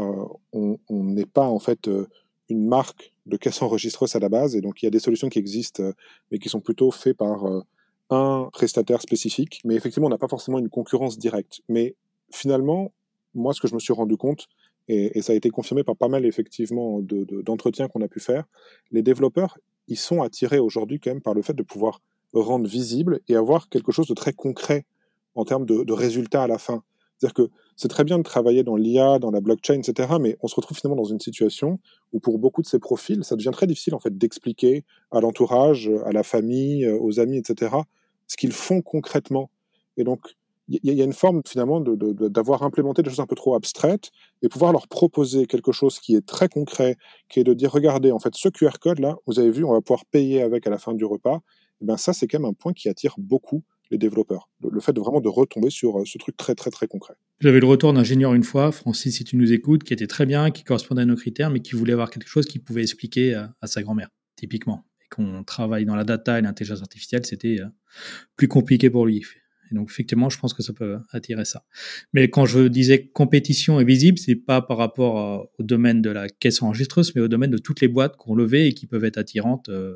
on 0.53 0.77
n'est 0.91 1.25
pas, 1.25 1.47
en 1.47 1.59
fait, 1.59 1.87
euh, 1.87 2.07
une 2.49 2.65
marque 2.65 3.13
de 3.25 3.37
caisse 3.37 3.61
enregistreuse 3.61 4.15
à 4.15 4.19
la 4.19 4.29
base, 4.29 4.55
et 4.55 4.61
donc 4.61 4.81
il 4.81 4.85
y 4.85 4.87
a 4.87 4.91
des 4.91 4.99
solutions 4.99 5.29
qui 5.29 5.39
existent, 5.39 5.83
euh, 5.83 5.93
mais 6.31 6.39
qui 6.39 6.49
sont 6.49 6.61
plutôt 6.61 6.91
faites 6.91 7.17
par 7.17 7.45
euh, 7.45 7.61
un 8.09 8.49
prestataire 8.53 9.01
spécifique. 9.01 9.61
Mais 9.65 9.75
effectivement, 9.75 10.07
on 10.07 10.11
n'a 10.11 10.17
pas 10.17 10.27
forcément 10.27 10.59
une 10.59 10.69
concurrence 10.69 11.17
directe. 11.17 11.61
Mais 11.67 11.95
finalement, 12.31 12.93
moi, 13.33 13.53
ce 13.53 13.61
que 13.61 13.67
je 13.67 13.73
me 13.73 13.79
suis 13.79 13.93
rendu 13.93 14.17
compte, 14.17 14.47
et, 14.87 15.21
ça 15.21 15.33
a 15.33 15.35
été 15.35 15.49
confirmé 15.49 15.83
par 15.83 15.97
pas 15.97 16.07
mal 16.07 16.25
effectivement 16.25 17.01
d'entretiens 17.01 17.87
de, 17.87 17.91
qu'on 17.91 18.01
a 18.01 18.07
pu 18.07 18.21
faire, 18.21 18.45
les 18.91 19.01
développeurs, 19.01 19.57
ils 19.89 19.97
sont 19.97 20.21
attirés 20.21 20.59
aujourd'hui 20.59 20.99
quand 20.99 21.11
même 21.11 21.21
par 21.21 21.33
le 21.33 21.41
fait 21.41 21.53
de 21.53 21.63
pouvoir 21.63 22.01
rendre 22.33 22.67
visible 22.67 23.19
et 23.27 23.35
avoir 23.35 23.67
quelque 23.67 23.91
chose 23.91 24.07
de 24.07 24.13
très 24.13 24.33
concret 24.33 24.85
en 25.35 25.43
termes 25.43 25.65
de, 25.65 25.83
de 25.83 25.93
résultats 25.93 26.43
à 26.43 26.47
la 26.47 26.57
fin. 26.57 26.83
C'est-à-dire 27.17 27.33
que 27.33 27.51
c'est 27.77 27.87
très 27.87 28.03
bien 28.03 28.17
de 28.17 28.23
travailler 28.23 28.63
dans 28.63 28.75
l'IA, 28.75 29.19
dans 29.19 29.31
la 29.31 29.39
blockchain, 29.39 29.75
etc., 29.75 30.15
mais 30.19 30.35
on 30.41 30.47
se 30.47 30.55
retrouve 30.55 30.77
finalement 30.77 31.01
dans 31.01 31.09
une 31.09 31.19
situation 31.19 31.79
où 32.11 32.19
pour 32.19 32.39
beaucoup 32.39 32.61
de 32.61 32.67
ces 32.67 32.79
profils, 32.79 33.23
ça 33.23 33.35
devient 33.35 33.51
très 33.53 33.67
difficile 33.67 33.95
en 33.95 33.99
fait 33.99 34.17
d'expliquer 34.17 34.83
à 35.11 35.21
l'entourage, 35.21 35.89
à 36.05 36.11
la 36.11 36.23
famille, 36.23 36.87
aux 36.89 37.19
amis, 37.19 37.37
etc., 37.37 37.75
ce 38.25 38.35
qu'ils 38.35 38.51
font 38.51 38.81
concrètement. 38.81 39.51
Et 39.95 40.03
donc, 40.03 40.35
il 40.69 40.93
y, 40.93 41.01
a 41.01 41.05
une 41.05 41.13
forme 41.13 41.41
finalement 41.47 41.79
d'avoir 41.79 42.59
de, 42.59 42.65
implémenté 42.65 43.01
des 43.01 43.09
choses 43.09 43.21
un 43.21 43.25
peu 43.25 43.37
trop 43.37 43.55
abstraites 43.55 44.11
et 44.41 44.49
pouvoir 44.49 44.73
leur 44.73 44.89
proposer 44.89 45.45
quelque 45.45 45.71
chose 45.71 45.97
qui 45.99 46.13
est 46.13 46.25
très 46.25 46.49
concret, 46.49 46.97
qui 47.29 47.39
est 47.39 47.45
de 47.45 47.53
dire 47.53 47.71
regardez 47.71 48.11
en 48.11 48.19
fait 48.19 48.35
ce 48.35 48.49
QR 48.49 48.77
code 48.81 48.99
là, 48.99 49.15
vous 49.27 49.39
avez 49.39 49.49
vu, 49.49 49.63
on 49.63 49.71
va 49.71 49.79
pouvoir 49.79 50.03
payer 50.05 50.41
avec 50.41 50.67
à 50.67 50.69
la 50.69 50.77
fin 50.77 50.93
du 50.93 51.05
repas. 51.05 51.39
Et 51.81 51.85
ben 51.85 51.95
ça 51.95 52.11
c'est 52.11 52.27
quand 52.27 52.39
même 52.39 52.49
un 52.49 52.53
point 52.53 52.73
qui 52.73 52.89
attire 52.89 53.15
beaucoup 53.17 53.63
les 53.91 53.97
développeurs. 53.97 54.49
Le, 54.61 54.79
fait 54.79 54.93
de 54.93 54.99
vraiment 54.99 55.21
de 55.21 55.29
retomber 55.29 55.69
sur 55.69 55.99
euh, 55.99 56.05
ce 56.05 56.17
truc 56.17 56.37
très 56.37 56.55
très 56.55 56.71
très 56.71 56.87
concret. 56.87 57.13
J'avais 57.39 57.59
le 57.59 57.67
retour 57.67 57.93
d'ingénieur 57.93 58.33
une 58.33 58.43
fois, 58.43 58.71
Francis, 58.71 59.17
si 59.17 59.23
tu 59.23 59.37
nous 59.37 59.51
écoutes, 59.51 59.83
qui 59.83 59.93
était 59.93 60.07
très 60.07 60.25
bien, 60.25 60.51
qui 60.51 60.63
correspondait 60.63 61.03
à 61.03 61.05
nos 61.05 61.15
critères, 61.15 61.49
mais 61.49 61.61
qui 61.61 61.75
voulait 61.75 61.93
avoir 61.93 62.09
quelque 62.09 62.27
chose 62.27 62.45
qui 62.45 62.59
pouvait 62.59 62.81
expliquer 62.81 63.35
à, 63.35 63.53
à 63.61 63.67
sa 63.67 63.81
grand-mère, 63.81 64.09
typiquement. 64.35 64.85
Et 65.01 65.07
qu'on 65.09 65.43
travaille 65.43 65.85
dans 65.85 65.95
la 65.95 66.03
data 66.03 66.39
et 66.39 66.41
l'intelligence 66.41 66.81
artificielle, 66.81 67.25
c'était 67.25 67.59
euh, 67.61 67.67
plus 68.35 68.47
compliqué 68.47 68.89
pour 68.89 69.05
lui. 69.05 69.23
Et 69.71 69.75
donc, 69.75 69.89
effectivement, 69.89 70.29
je 70.29 70.39
pense 70.39 70.53
que 70.53 70.63
ça 70.63 70.73
peut 70.73 70.97
attirer 71.11 71.45
ça. 71.45 71.63
Mais 72.13 72.29
quand 72.29 72.45
je 72.45 72.67
disais 72.67 73.07
compétition 73.07 73.79
est 73.79 73.85
visible, 73.85 74.17
c'est 74.17 74.35
pas 74.35 74.61
par 74.61 74.77
rapport 74.77 75.19
euh, 75.19 75.43
au 75.59 75.63
domaine 75.63 76.01
de 76.01 76.09
la 76.09 76.29
caisse 76.29 76.61
enregistreuse, 76.61 77.13
mais 77.15 77.21
au 77.21 77.27
domaine 77.27 77.51
de 77.51 77.57
toutes 77.57 77.81
les 77.81 77.87
boîtes 77.87 78.15
qu'on 78.17 78.35
levait 78.35 78.67
et 78.67 78.73
qui 78.73 78.87
peuvent 78.87 79.05
être 79.05 79.17
attirantes 79.17 79.69
euh, 79.69 79.95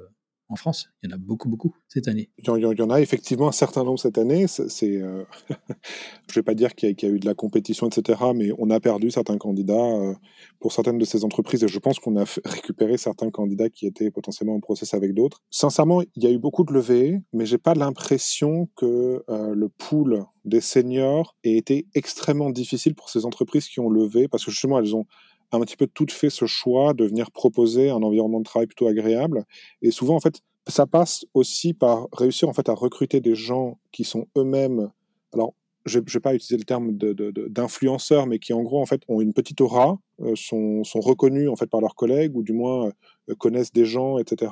en 0.51 0.55
France. 0.55 0.89
Il 1.01 1.09
y 1.09 1.13
en 1.13 1.15
a 1.15 1.19
beaucoup, 1.19 1.49
beaucoup 1.49 1.73
cette 1.87 2.07
année. 2.07 2.29
Il 2.37 2.45
y 2.45 2.81
en 2.81 2.89
a 2.89 3.01
effectivement 3.01 3.47
un 3.47 3.53
certain 3.53 3.83
nombre 3.83 3.99
cette 3.99 4.17
année. 4.17 4.47
C'est, 4.47 5.01
euh... 5.01 5.23
je 6.29 6.35
vais 6.35 6.43
pas 6.43 6.53
dire 6.53 6.75
qu'il 6.75 6.89
y, 6.89 7.05
y, 7.05 7.05
a 7.05 7.09
eu 7.09 7.19
de 7.19 7.25
la 7.25 7.33
compétition, 7.33 7.87
etc., 7.87 8.19
mais 8.35 8.51
on 8.57 8.69
a 8.69 8.79
perdu 8.79 9.11
certains 9.11 9.37
candidats 9.37 9.73
euh, 9.73 10.13
pour 10.59 10.73
certaines 10.73 10.97
de 10.97 11.05
ces 11.05 11.23
entreprises 11.23 11.63
et 11.63 11.67
je 11.67 11.79
pense 11.79 11.99
qu'on 11.99 12.17
a 12.17 12.25
récupéré 12.45 12.97
certains 12.97 13.29
candidats 13.29 13.69
qui 13.69 13.87
étaient 13.87 14.11
potentiellement 14.11 14.55
en 14.55 14.59
process 14.59 14.93
avec 14.93 15.13
d'autres. 15.13 15.41
Sincèrement, 15.49 16.01
il 16.15 16.23
y 16.23 16.27
a 16.27 16.31
eu 16.31 16.37
beaucoup 16.37 16.63
de 16.63 16.73
levées, 16.73 17.21
mais 17.33 17.45
j'ai 17.45 17.57
pas 17.57 17.73
l'impression 17.73 18.69
que 18.75 19.23
euh, 19.29 19.53
le 19.55 19.69
pool 19.69 20.25
des 20.45 20.61
seniors 20.61 21.35
ait 21.43 21.57
été 21.57 21.87
extrêmement 21.93 22.49
difficile 22.49 22.95
pour 22.95 23.09
ces 23.09 23.25
entreprises 23.25 23.67
qui 23.67 23.79
ont 23.79 23.89
levé 23.89 24.27
parce 24.27 24.43
que 24.43 24.51
justement 24.51 24.79
elles 24.79 24.95
ont 24.95 25.05
un 25.51 25.59
petit 25.59 25.77
peu 25.77 25.87
toutes 25.87 26.11
fait 26.11 26.29
ce 26.29 26.45
choix 26.45 26.93
de 26.93 27.05
venir 27.05 27.31
proposer 27.31 27.89
un 27.89 28.01
environnement 28.01 28.39
de 28.39 28.45
travail 28.45 28.67
plutôt 28.67 28.87
agréable. 28.87 29.45
Et 29.81 29.91
souvent, 29.91 30.15
en 30.15 30.19
fait, 30.19 30.41
ça 30.67 30.85
passe 30.85 31.25
aussi 31.33 31.73
par 31.73 32.07
réussir 32.13 32.47
en 32.47 32.53
fait 32.53 32.69
à 32.69 32.73
recruter 32.73 33.19
des 33.19 33.35
gens 33.35 33.79
qui 33.91 34.03
sont 34.03 34.27
eux-mêmes, 34.37 34.91
alors 35.33 35.53
je 35.85 35.99
ne 35.99 36.03
vais 36.05 36.19
pas 36.19 36.35
utiliser 36.35 36.57
le 36.57 36.63
terme 36.63 36.91
d'influenceurs, 36.93 38.27
mais 38.27 38.39
qui 38.39 38.53
en 38.53 38.61
gros 38.61 38.79
en 38.79 38.85
fait 38.85 39.01
ont 39.07 39.21
une 39.21 39.33
petite 39.33 39.61
aura, 39.61 39.99
euh, 40.21 40.33
sont, 40.35 40.83
sont, 40.83 40.99
reconnus 40.99 41.49
en 41.49 41.55
fait 41.55 41.67
par 41.67 41.81
leurs 41.81 41.95
collègues 41.95 42.35
ou 42.37 42.43
du 42.43 42.53
moins 42.53 42.91
euh, 43.29 43.35
connaissent 43.35 43.73
des 43.73 43.85
gens, 43.85 44.19
etc. 44.19 44.51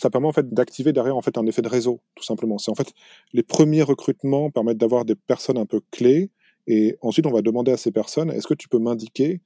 Ça 0.00 0.10
permet 0.10 0.26
en 0.26 0.32
fait 0.32 0.48
d'activer 0.48 0.92
derrière 0.92 1.16
en 1.16 1.22
fait 1.22 1.36
un 1.36 1.46
effet 1.46 1.60
de 1.60 1.68
réseau, 1.68 2.00
tout 2.14 2.24
simplement. 2.24 2.56
C'est 2.56 2.70
en 2.70 2.74
fait 2.74 2.92
les 3.34 3.42
premiers 3.42 3.82
recrutements 3.82 4.50
permettent 4.50 4.78
d'avoir 4.78 5.04
des 5.04 5.16
personnes 5.16 5.58
un 5.58 5.66
peu 5.66 5.80
clés 5.90 6.30
et 6.66 6.96
ensuite 7.02 7.26
on 7.26 7.32
va 7.32 7.42
demander 7.42 7.72
à 7.72 7.76
ces 7.76 7.92
personnes 7.92 8.30
est-ce 8.30 8.46
que 8.46 8.54
tu 8.54 8.68
peux 8.68 8.78
m'indiquer 8.78 9.42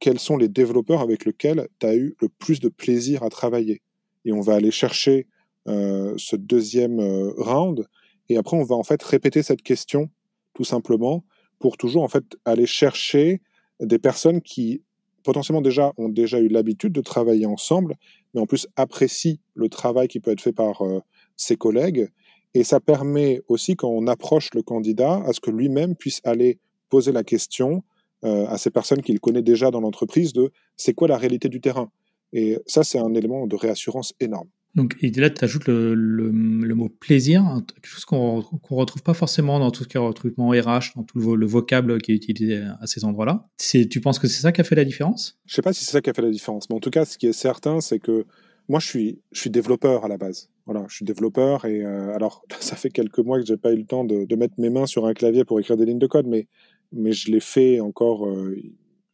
quels 0.00 0.18
sont 0.18 0.36
les 0.36 0.48
développeurs 0.48 1.00
avec 1.00 1.24
lesquels 1.24 1.68
tu 1.78 1.86
as 1.86 1.94
eu 1.94 2.16
le 2.20 2.28
plus 2.28 2.58
de 2.58 2.68
plaisir 2.68 3.22
à 3.22 3.28
travailler. 3.28 3.82
Et 4.24 4.32
on 4.32 4.40
va 4.40 4.54
aller 4.54 4.70
chercher 4.70 5.28
euh, 5.68 6.14
ce 6.16 6.36
deuxième 6.36 7.00
euh, 7.00 7.32
round. 7.36 7.86
Et 8.28 8.36
après, 8.36 8.56
on 8.56 8.64
va 8.64 8.74
en 8.74 8.82
fait 8.82 9.02
répéter 9.02 9.42
cette 9.42 9.62
question, 9.62 10.10
tout 10.54 10.64
simplement, 10.64 11.24
pour 11.58 11.76
toujours 11.76 12.02
en 12.02 12.08
fait 12.08 12.24
aller 12.46 12.66
chercher 12.66 13.42
des 13.80 13.98
personnes 13.98 14.40
qui 14.40 14.82
potentiellement 15.22 15.60
déjà 15.60 15.92
ont 15.98 16.08
déjà 16.08 16.40
eu 16.40 16.48
l'habitude 16.48 16.92
de 16.92 17.02
travailler 17.02 17.44
ensemble, 17.44 17.96
mais 18.32 18.40
en 18.40 18.46
plus 18.46 18.66
apprécient 18.76 19.36
le 19.54 19.68
travail 19.68 20.08
qui 20.08 20.18
peut 20.18 20.30
être 20.30 20.40
fait 20.40 20.52
par 20.52 20.82
euh, 20.82 21.00
ses 21.36 21.56
collègues. 21.56 22.08
Et 22.54 22.64
ça 22.64 22.80
permet 22.80 23.42
aussi, 23.48 23.76
quand 23.76 23.90
on 23.90 24.06
approche 24.06 24.48
le 24.54 24.62
candidat, 24.62 25.22
à 25.26 25.32
ce 25.32 25.40
que 25.40 25.50
lui-même 25.50 25.94
puisse 25.94 26.20
aller 26.24 26.58
poser 26.88 27.12
la 27.12 27.22
question 27.22 27.84
euh, 28.24 28.46
à 28.46 28.58
ces 28.58 28.70
personnes 28.70 29.02
qu'il 29.02 29.20
connaît 29.20 29.42
déjà 29.42 29.70
dans 29.70 29.80
l'entreprise 29.80 30.32
de 30.32 30.50
c'est 30.76 30.94
quoi 30.94 31.08
la 31.08 31.16
réalité 31.16 31.48
du 31.48 31.60
terrain. 31.60 31.90
Et 32.32 32.58
ça, 32.66 32.84
c'est 32.84 32.98
un 32.98 33.14
élément 33.14 33.46
de 33.46 33.56
réassurance 33.56 34.14
énorme. 34.20 34.48
Donc, 34.76 34.96
et 35.00 35.10
là, 35.10 35.30
tu 35.30 35.44
ajoutes 35.44 35.66
le, 35.66 35.94
le, 35.94 36.30
le, 36.30 36.74
mot 36.76 36.88
plaisir, 36.88 37.42
quelque 37.74 37.88
chose 37.88 38.04
qu'on 38.04 38.38
ne 38.38 38.76
retrouve 38.76 39.02
pas 39.02 39.14
forcément 39.14 39.58
dans 39.58 39.72
tout 39.72 39.82
ce 39.82 39.88
qui 39.88 39.96
est 39.96 40.00
recrutement 40.00 40.50
RH, 40.50 40.94
dans 40.94 41.02
tout 41.02 41.18
le, 41.18 41.34
le 41.34 41.46
vocable 41.46 42.00
qui 42.00 42.12
est 42.12 42.14
utilisé 42.14 42.62
à 42.80 42.86
ces 42.86 43.04
endroits-là. 43.04 43.48
Tu 43.58 44.00
penses 44.00 44.20
que 44.20 44.28
c'est 44.28 44.42
ça 44.42 44.52
qui 44.52 44.60
a 44.60 44.64
fait 44.64 44.76
la 44.76 44.84
différence? 44.84 45.40
Je 45.46 45.54
sais 45.54 45.62
pas 45.62 45.72
si 45.72 45.84
c'est 45.84 45.90
ça 45.90 46.00
qui 46.00 46.10
a 46.10 46.12
fait 46.12 46.22
la 46.22 46.30
différence, 46.30 46.70
mais 46.70 46.76
en 46.76 46.80
tout 46.80 46.90
cas, 46.90 47.04
ce 47.04 47.18
qui 47.18 47.26
est 47.26 47.32
certain, 47.32 47.80
c'est 47.80 47.98
que 47.98 48.26
moi, 48.68 48.78
je 48.78 48.86
suis, 48.86 49.20
je 49.32 49.40
suis 49.40 49.50
développeur 49.50 50.04
à 50.04 50.08
la 50.08 50.16
base. 50.16 50.48
Voilà, 50.64 50.86
je 50.88 50.94
suis 50.94 51.04
développeur 51.04 51.64
et 51.64 51.84
euh, 51.84 52.14
alors, 52.14 52.44
ça 52.60 52.76
fait 52.76 52.90
quelques 52.90 53.18
mois 53.18 53.40
que 53.40 53.44
j'ai 53.44 53.56
pas 53.56 53.72
eu 53.72 53.76
le 53.76 53.84
temps 53.84 54.04
de, 54.04 54.24
de, 54.24 54.36
mettre 54.36 54.54
mes 54.58 54.70
mains 54.70 54.86
sur 54.86 55.06
un 55.06 55.14
clavier 55.14 55.44
pour 55.44 55.58
écrire 55.58 55.76
des 55.76 55.84
lignes 55.84 55.98
de 55.98 56.06
code, 56.06 56.28
mais 56.28 56.46
mais 56.92 57.12
je 57.12 57.30
l'ai 57.30 57.40
fait 57.40 57.80
encore 57.80 58.26
euh, 58.26 58.56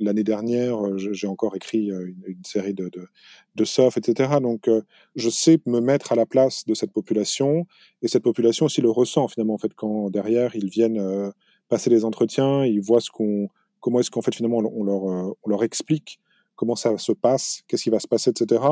l'année 0.00 0.24
dernière. 0.24 0.84
Euh, 0.84 0.96
j'ai 0.96 1.26
encore 1.26 1.56
écrit 1.56 1.90
euh, 1.90 2.12
une, 2.26 2.44
série 2.44 2.74
de, 2.74 2.88
de, 2.88 3.06
de 3.54 3.98
etc. 3.98 4.34
Donc, 4.40 4.70
je 5.14 5.30
sais 5.30 5.58
me 5.66 5.80
mettre 5.80 6.12
à 6.12 6.14
la 6.14 6.26
place 6.26 6.64
de 6.66 6.74
cette 6.74 6.92
population, 6.92 7.66
et 8.02 8.08
cette 8.08 8.22
population 8.22 8.66
aussi 8.66 8.80
le 8.80 8.90
ressent 8.90 9.28
finalement 9.28 9.54
en 9.54 9.58
fait 9.58 9.74
quand 9.74 10.10
derrière 10.10 10.54
ils 10.54 10.68
viennent 10.68 11.32
passer 11.68 11.90
les 11.90 12.04
entretiens, 12.04 12.64
ils 12.64 12.80
voient 12.80 13.00
comment 13.80 14.00
est-ce 14.00 14.10
qu'en 14.10 14.22
fait 14.22 14.34
finalement 14.34 14.58
on 14.58 14.84
leur, 14.84 15.02
on 15.02 15.48
leur 15.48 15.64
explique 15.64 16.20
comment 16.54 16.76
ça 16.76 16.96
se 16.98 17.12
passe, 17.12 17.62
qu'est-ce 17.66 17.84
qui 17.84 17.90
va 17.90 18.00
se 18.00 18.08
passer, 18.08 18.30
etc. 18.30 18.62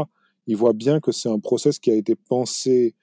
Ils 0.47 0.57
voient 0.57 0.73
bien 0.73 1.01
que 1.01 1.13
c'est 1.13 1.29
un 1.29 1.39
process 1.39 1.79
qui 1.79 1.91
a 1.91 1.95
été 1.95 2.15
pensé 2.15 2.95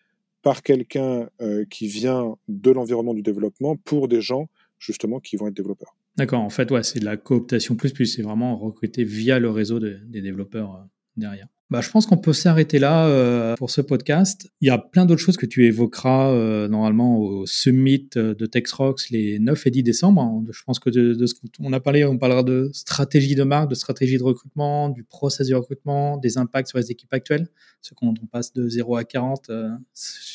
par 0.42 0.64
quelqu'un 0.64 1.28
qui 1.70 1.88
vient 1.88 2.36
de 2.48 2.72
l'environnement 2.72 3.14
du 3.14 3.22
développement 3.22 3.76
pour 3.76 4.08
des 4.08 4.22
gens 4.22 4.48
justement 4.82 5.20
qui 5.20 5.38
vont 5.38 5.48
être 5.48 5.56
développeurs. 5.56 5.96
D'accord, 6.18 6.42
en 6.42 6.50
fait, 6.50 6.70
ouais, 6.72 6.84
c'est 6.84 7.00
de 7.00 7.06
la 7.06 7.16
cooptation 7.16 7.76
plus 7.76 7.94
plus, 7.94 8.06
c'est 8.06 8.22
vraiment 8.22 8.58
recruter 8.58 9.06
via 9.06 9.40
le 9.40 9.50
réseau 9.50 9.80
des 9.80 10.22
développeurs 10.22 10.76
euh, 10.76 10.84
derrière. 11.16 11.48
Bah, 11.72 11.80
je 11.80 11.90
pense 11.90 12.06
qu'on 12.06 12.18
peut 12.18 12.34
s'arrêter 12.34 12.80
là 12.80 13.08
euh, 13.08 13.56
pour 13.56 13.70
ce 13.70 13.80
podcast. 13.80 14.50
Il 14.60 14.68
y 14.68 14.70
a 14.70 14.78
plein 14.78 15.06
d'autres 15.06 15.22
choses 15.22 15.38
que 15.38 15.46
tu 15.46 15.66
évoqueras 15.68 16.30
euh, 16.30 16.68
normalement 16.68 17.18
au 17.18 17.46
summit 17.46 18.10
de 18.14 18.46
TexRox 18.46 19.10
les 19.10 19.40
9 19.40 19.68
et 19.68 19.72
10 19.72 19.84
décembre. 19.84 20.44
Je 20.52 20.64
pense 20.66 20.80
que 20.80 20.90
de, 20.90 21.26
ce 21.26 21.34
qu'on 21.34 21.72
a 21.72 21.80
parlé, 21.80 22.04
on 22.04 22.18
parlera 22.18 22.44
de 22.44 22.70
stratégie 22.74 23.36
de 23.36 23.44
marque, 23.44 23.70
de 23.70 23.76
stratégie 23.76 24.18
de 24.18 24.24
recrutement, 24.24 24.90
du 24.90 25.06
process 25.06 25.48
de 25.48 25.56
recrutement, 25.56 26.18
des 26.18 26.38
impacts 26.38 26.68
sur 26.68 26.78
les 26.78 26.92
équipes 26.92 27.14
actuelles, 27.14 27.48
ce 27.80 27.94
qu'on 27.94 28.10
on 28.22 28.28
passe 28.28 28.52
de 28.52 28.68
0 28.68 28.98
à 28.98 29.06
40, 29.06 29.50
euh, 29.50 29.70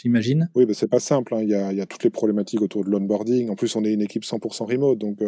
j'imagine. 0.01 0.49
Oui, 0.55 0.65
mais 0.67 0.73
c'est 0.73 0.89
pas 0.89 1.01
simple. 1.01 1.35
Hein. 1.35 1.41
Il, 1.43 1.51
y 1.51 1.55
a, 1.55 1.71
il, 1.71 1.77
y 1.77 1.83
a, 1.83 1.87
toutes 1.87 2.05
les 2.05 2.11
problématiques 2.11 2.63
autour 2.63 2.83
de 2.83 2.89
l'onboarding. 2.89 3.51
En 3.51 3.57
plus, 3.57 3.77
on 3.77 3.85
est 3.85 3.93
une 3.93 4.01
équipe 4.01 4.25
100% 4.25 4.73
remote. 4.73 4.97
Donc, 4.97 5.19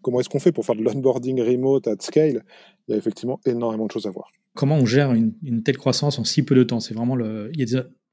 comment 0.00 0.20
est-ce 0.20 0.30
qu'on 0.30 0.40
fait 0.40 0.52
pour 0.52 0.64
faire 0.64 0.74
de 0.76 0.82
l'onboarding 0.82 1.42
remote 1.42 1.86
at 1.86 1.96
scale? 2.00 2.44
Il 2.88 2.92
y 2.92 2.94
a 2.94 2.96
effectivement 2.96 3.40
énormément 3.44 3.84
de 3.84 3.92
choses 3.92 4.06
à 4.06 4.10
voir 4.10 4.32
comment 4.54 4.76
on 4.76 4.86
gère 4.86 5.12
une, 5.12 5.62
telle 5.62 5.76
croissance 5.76 6.18
en 6.18 6.24
si 6.24 6.42
peu 6.42 6.54
de 6.54 6.62
temps 6.62 6.80
C'est 6.80 6.94
vraiment 6.94 7.16
le. 7.16 7.50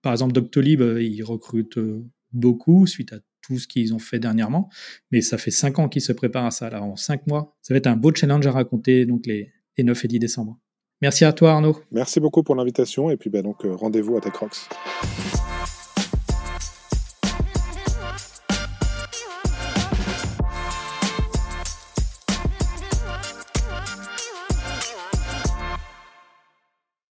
Par 0.01 0.13
exemple, 0.13 0.33
Doctolib, 0.33 0.81
euh, 0.81 1.01
ils 1.01 1.23
recrutent 1.23 1.77
euh, 1.77 2.05
beaucoup 2.31 2.85
suite 2.87 3.13
à 3.13 3.17
tout 3.41 3.57
ce 3.57 3.67
qu'ils 3.67 3.93
ont 3.93 3.99
fait 3.99 4.19
dernièrement, 4.19 4.69
mais 5.11 5.21
ça 5.21 5.37
fait 5.37 5.51
cinq 5.51 5.79
ans 5.79 5.89
qu'ils 5.89 6.01
se 6.01 6.13
préparent 6.13 6.45
à 6.45 6.51
ça. 6.51 6.67
Alors 6.67 6.83
en 6.83 6.95
cinq 6.95 7.25
mois, 7.27 7.57
ça 7.61 7.73
va 7.73 7.77
être 7.77 7.87
un 7.87 7.95
beau 7.95 8.13
challenge 8.13 8.45
à 8.45 8.51
raconter 8.51 9.05
donc 9.05 9.25
les, 9.25 9.51
9 9.79 10.05
et 10.05 10.07
10 10.07 10.19
décembre. 10.19 10.59
Merci 11.01 11.25
à 11.25 11.33
toi 11.33 11.53
Arnaud. 11.53 11.77
Merci 11.91 12.19
beaucoup 12.19 12.41
pour 12.41 12.55
l'invitation 12.55 13.11
et 13.11 13.17
puis 13.17 13.29
ben 13.29 13.43
donc 13.43 13.63
euh, 13.63 13.75
rendez-vous 13.75 14.17
à 14.17 14.21
TechRox. 14.21 14.67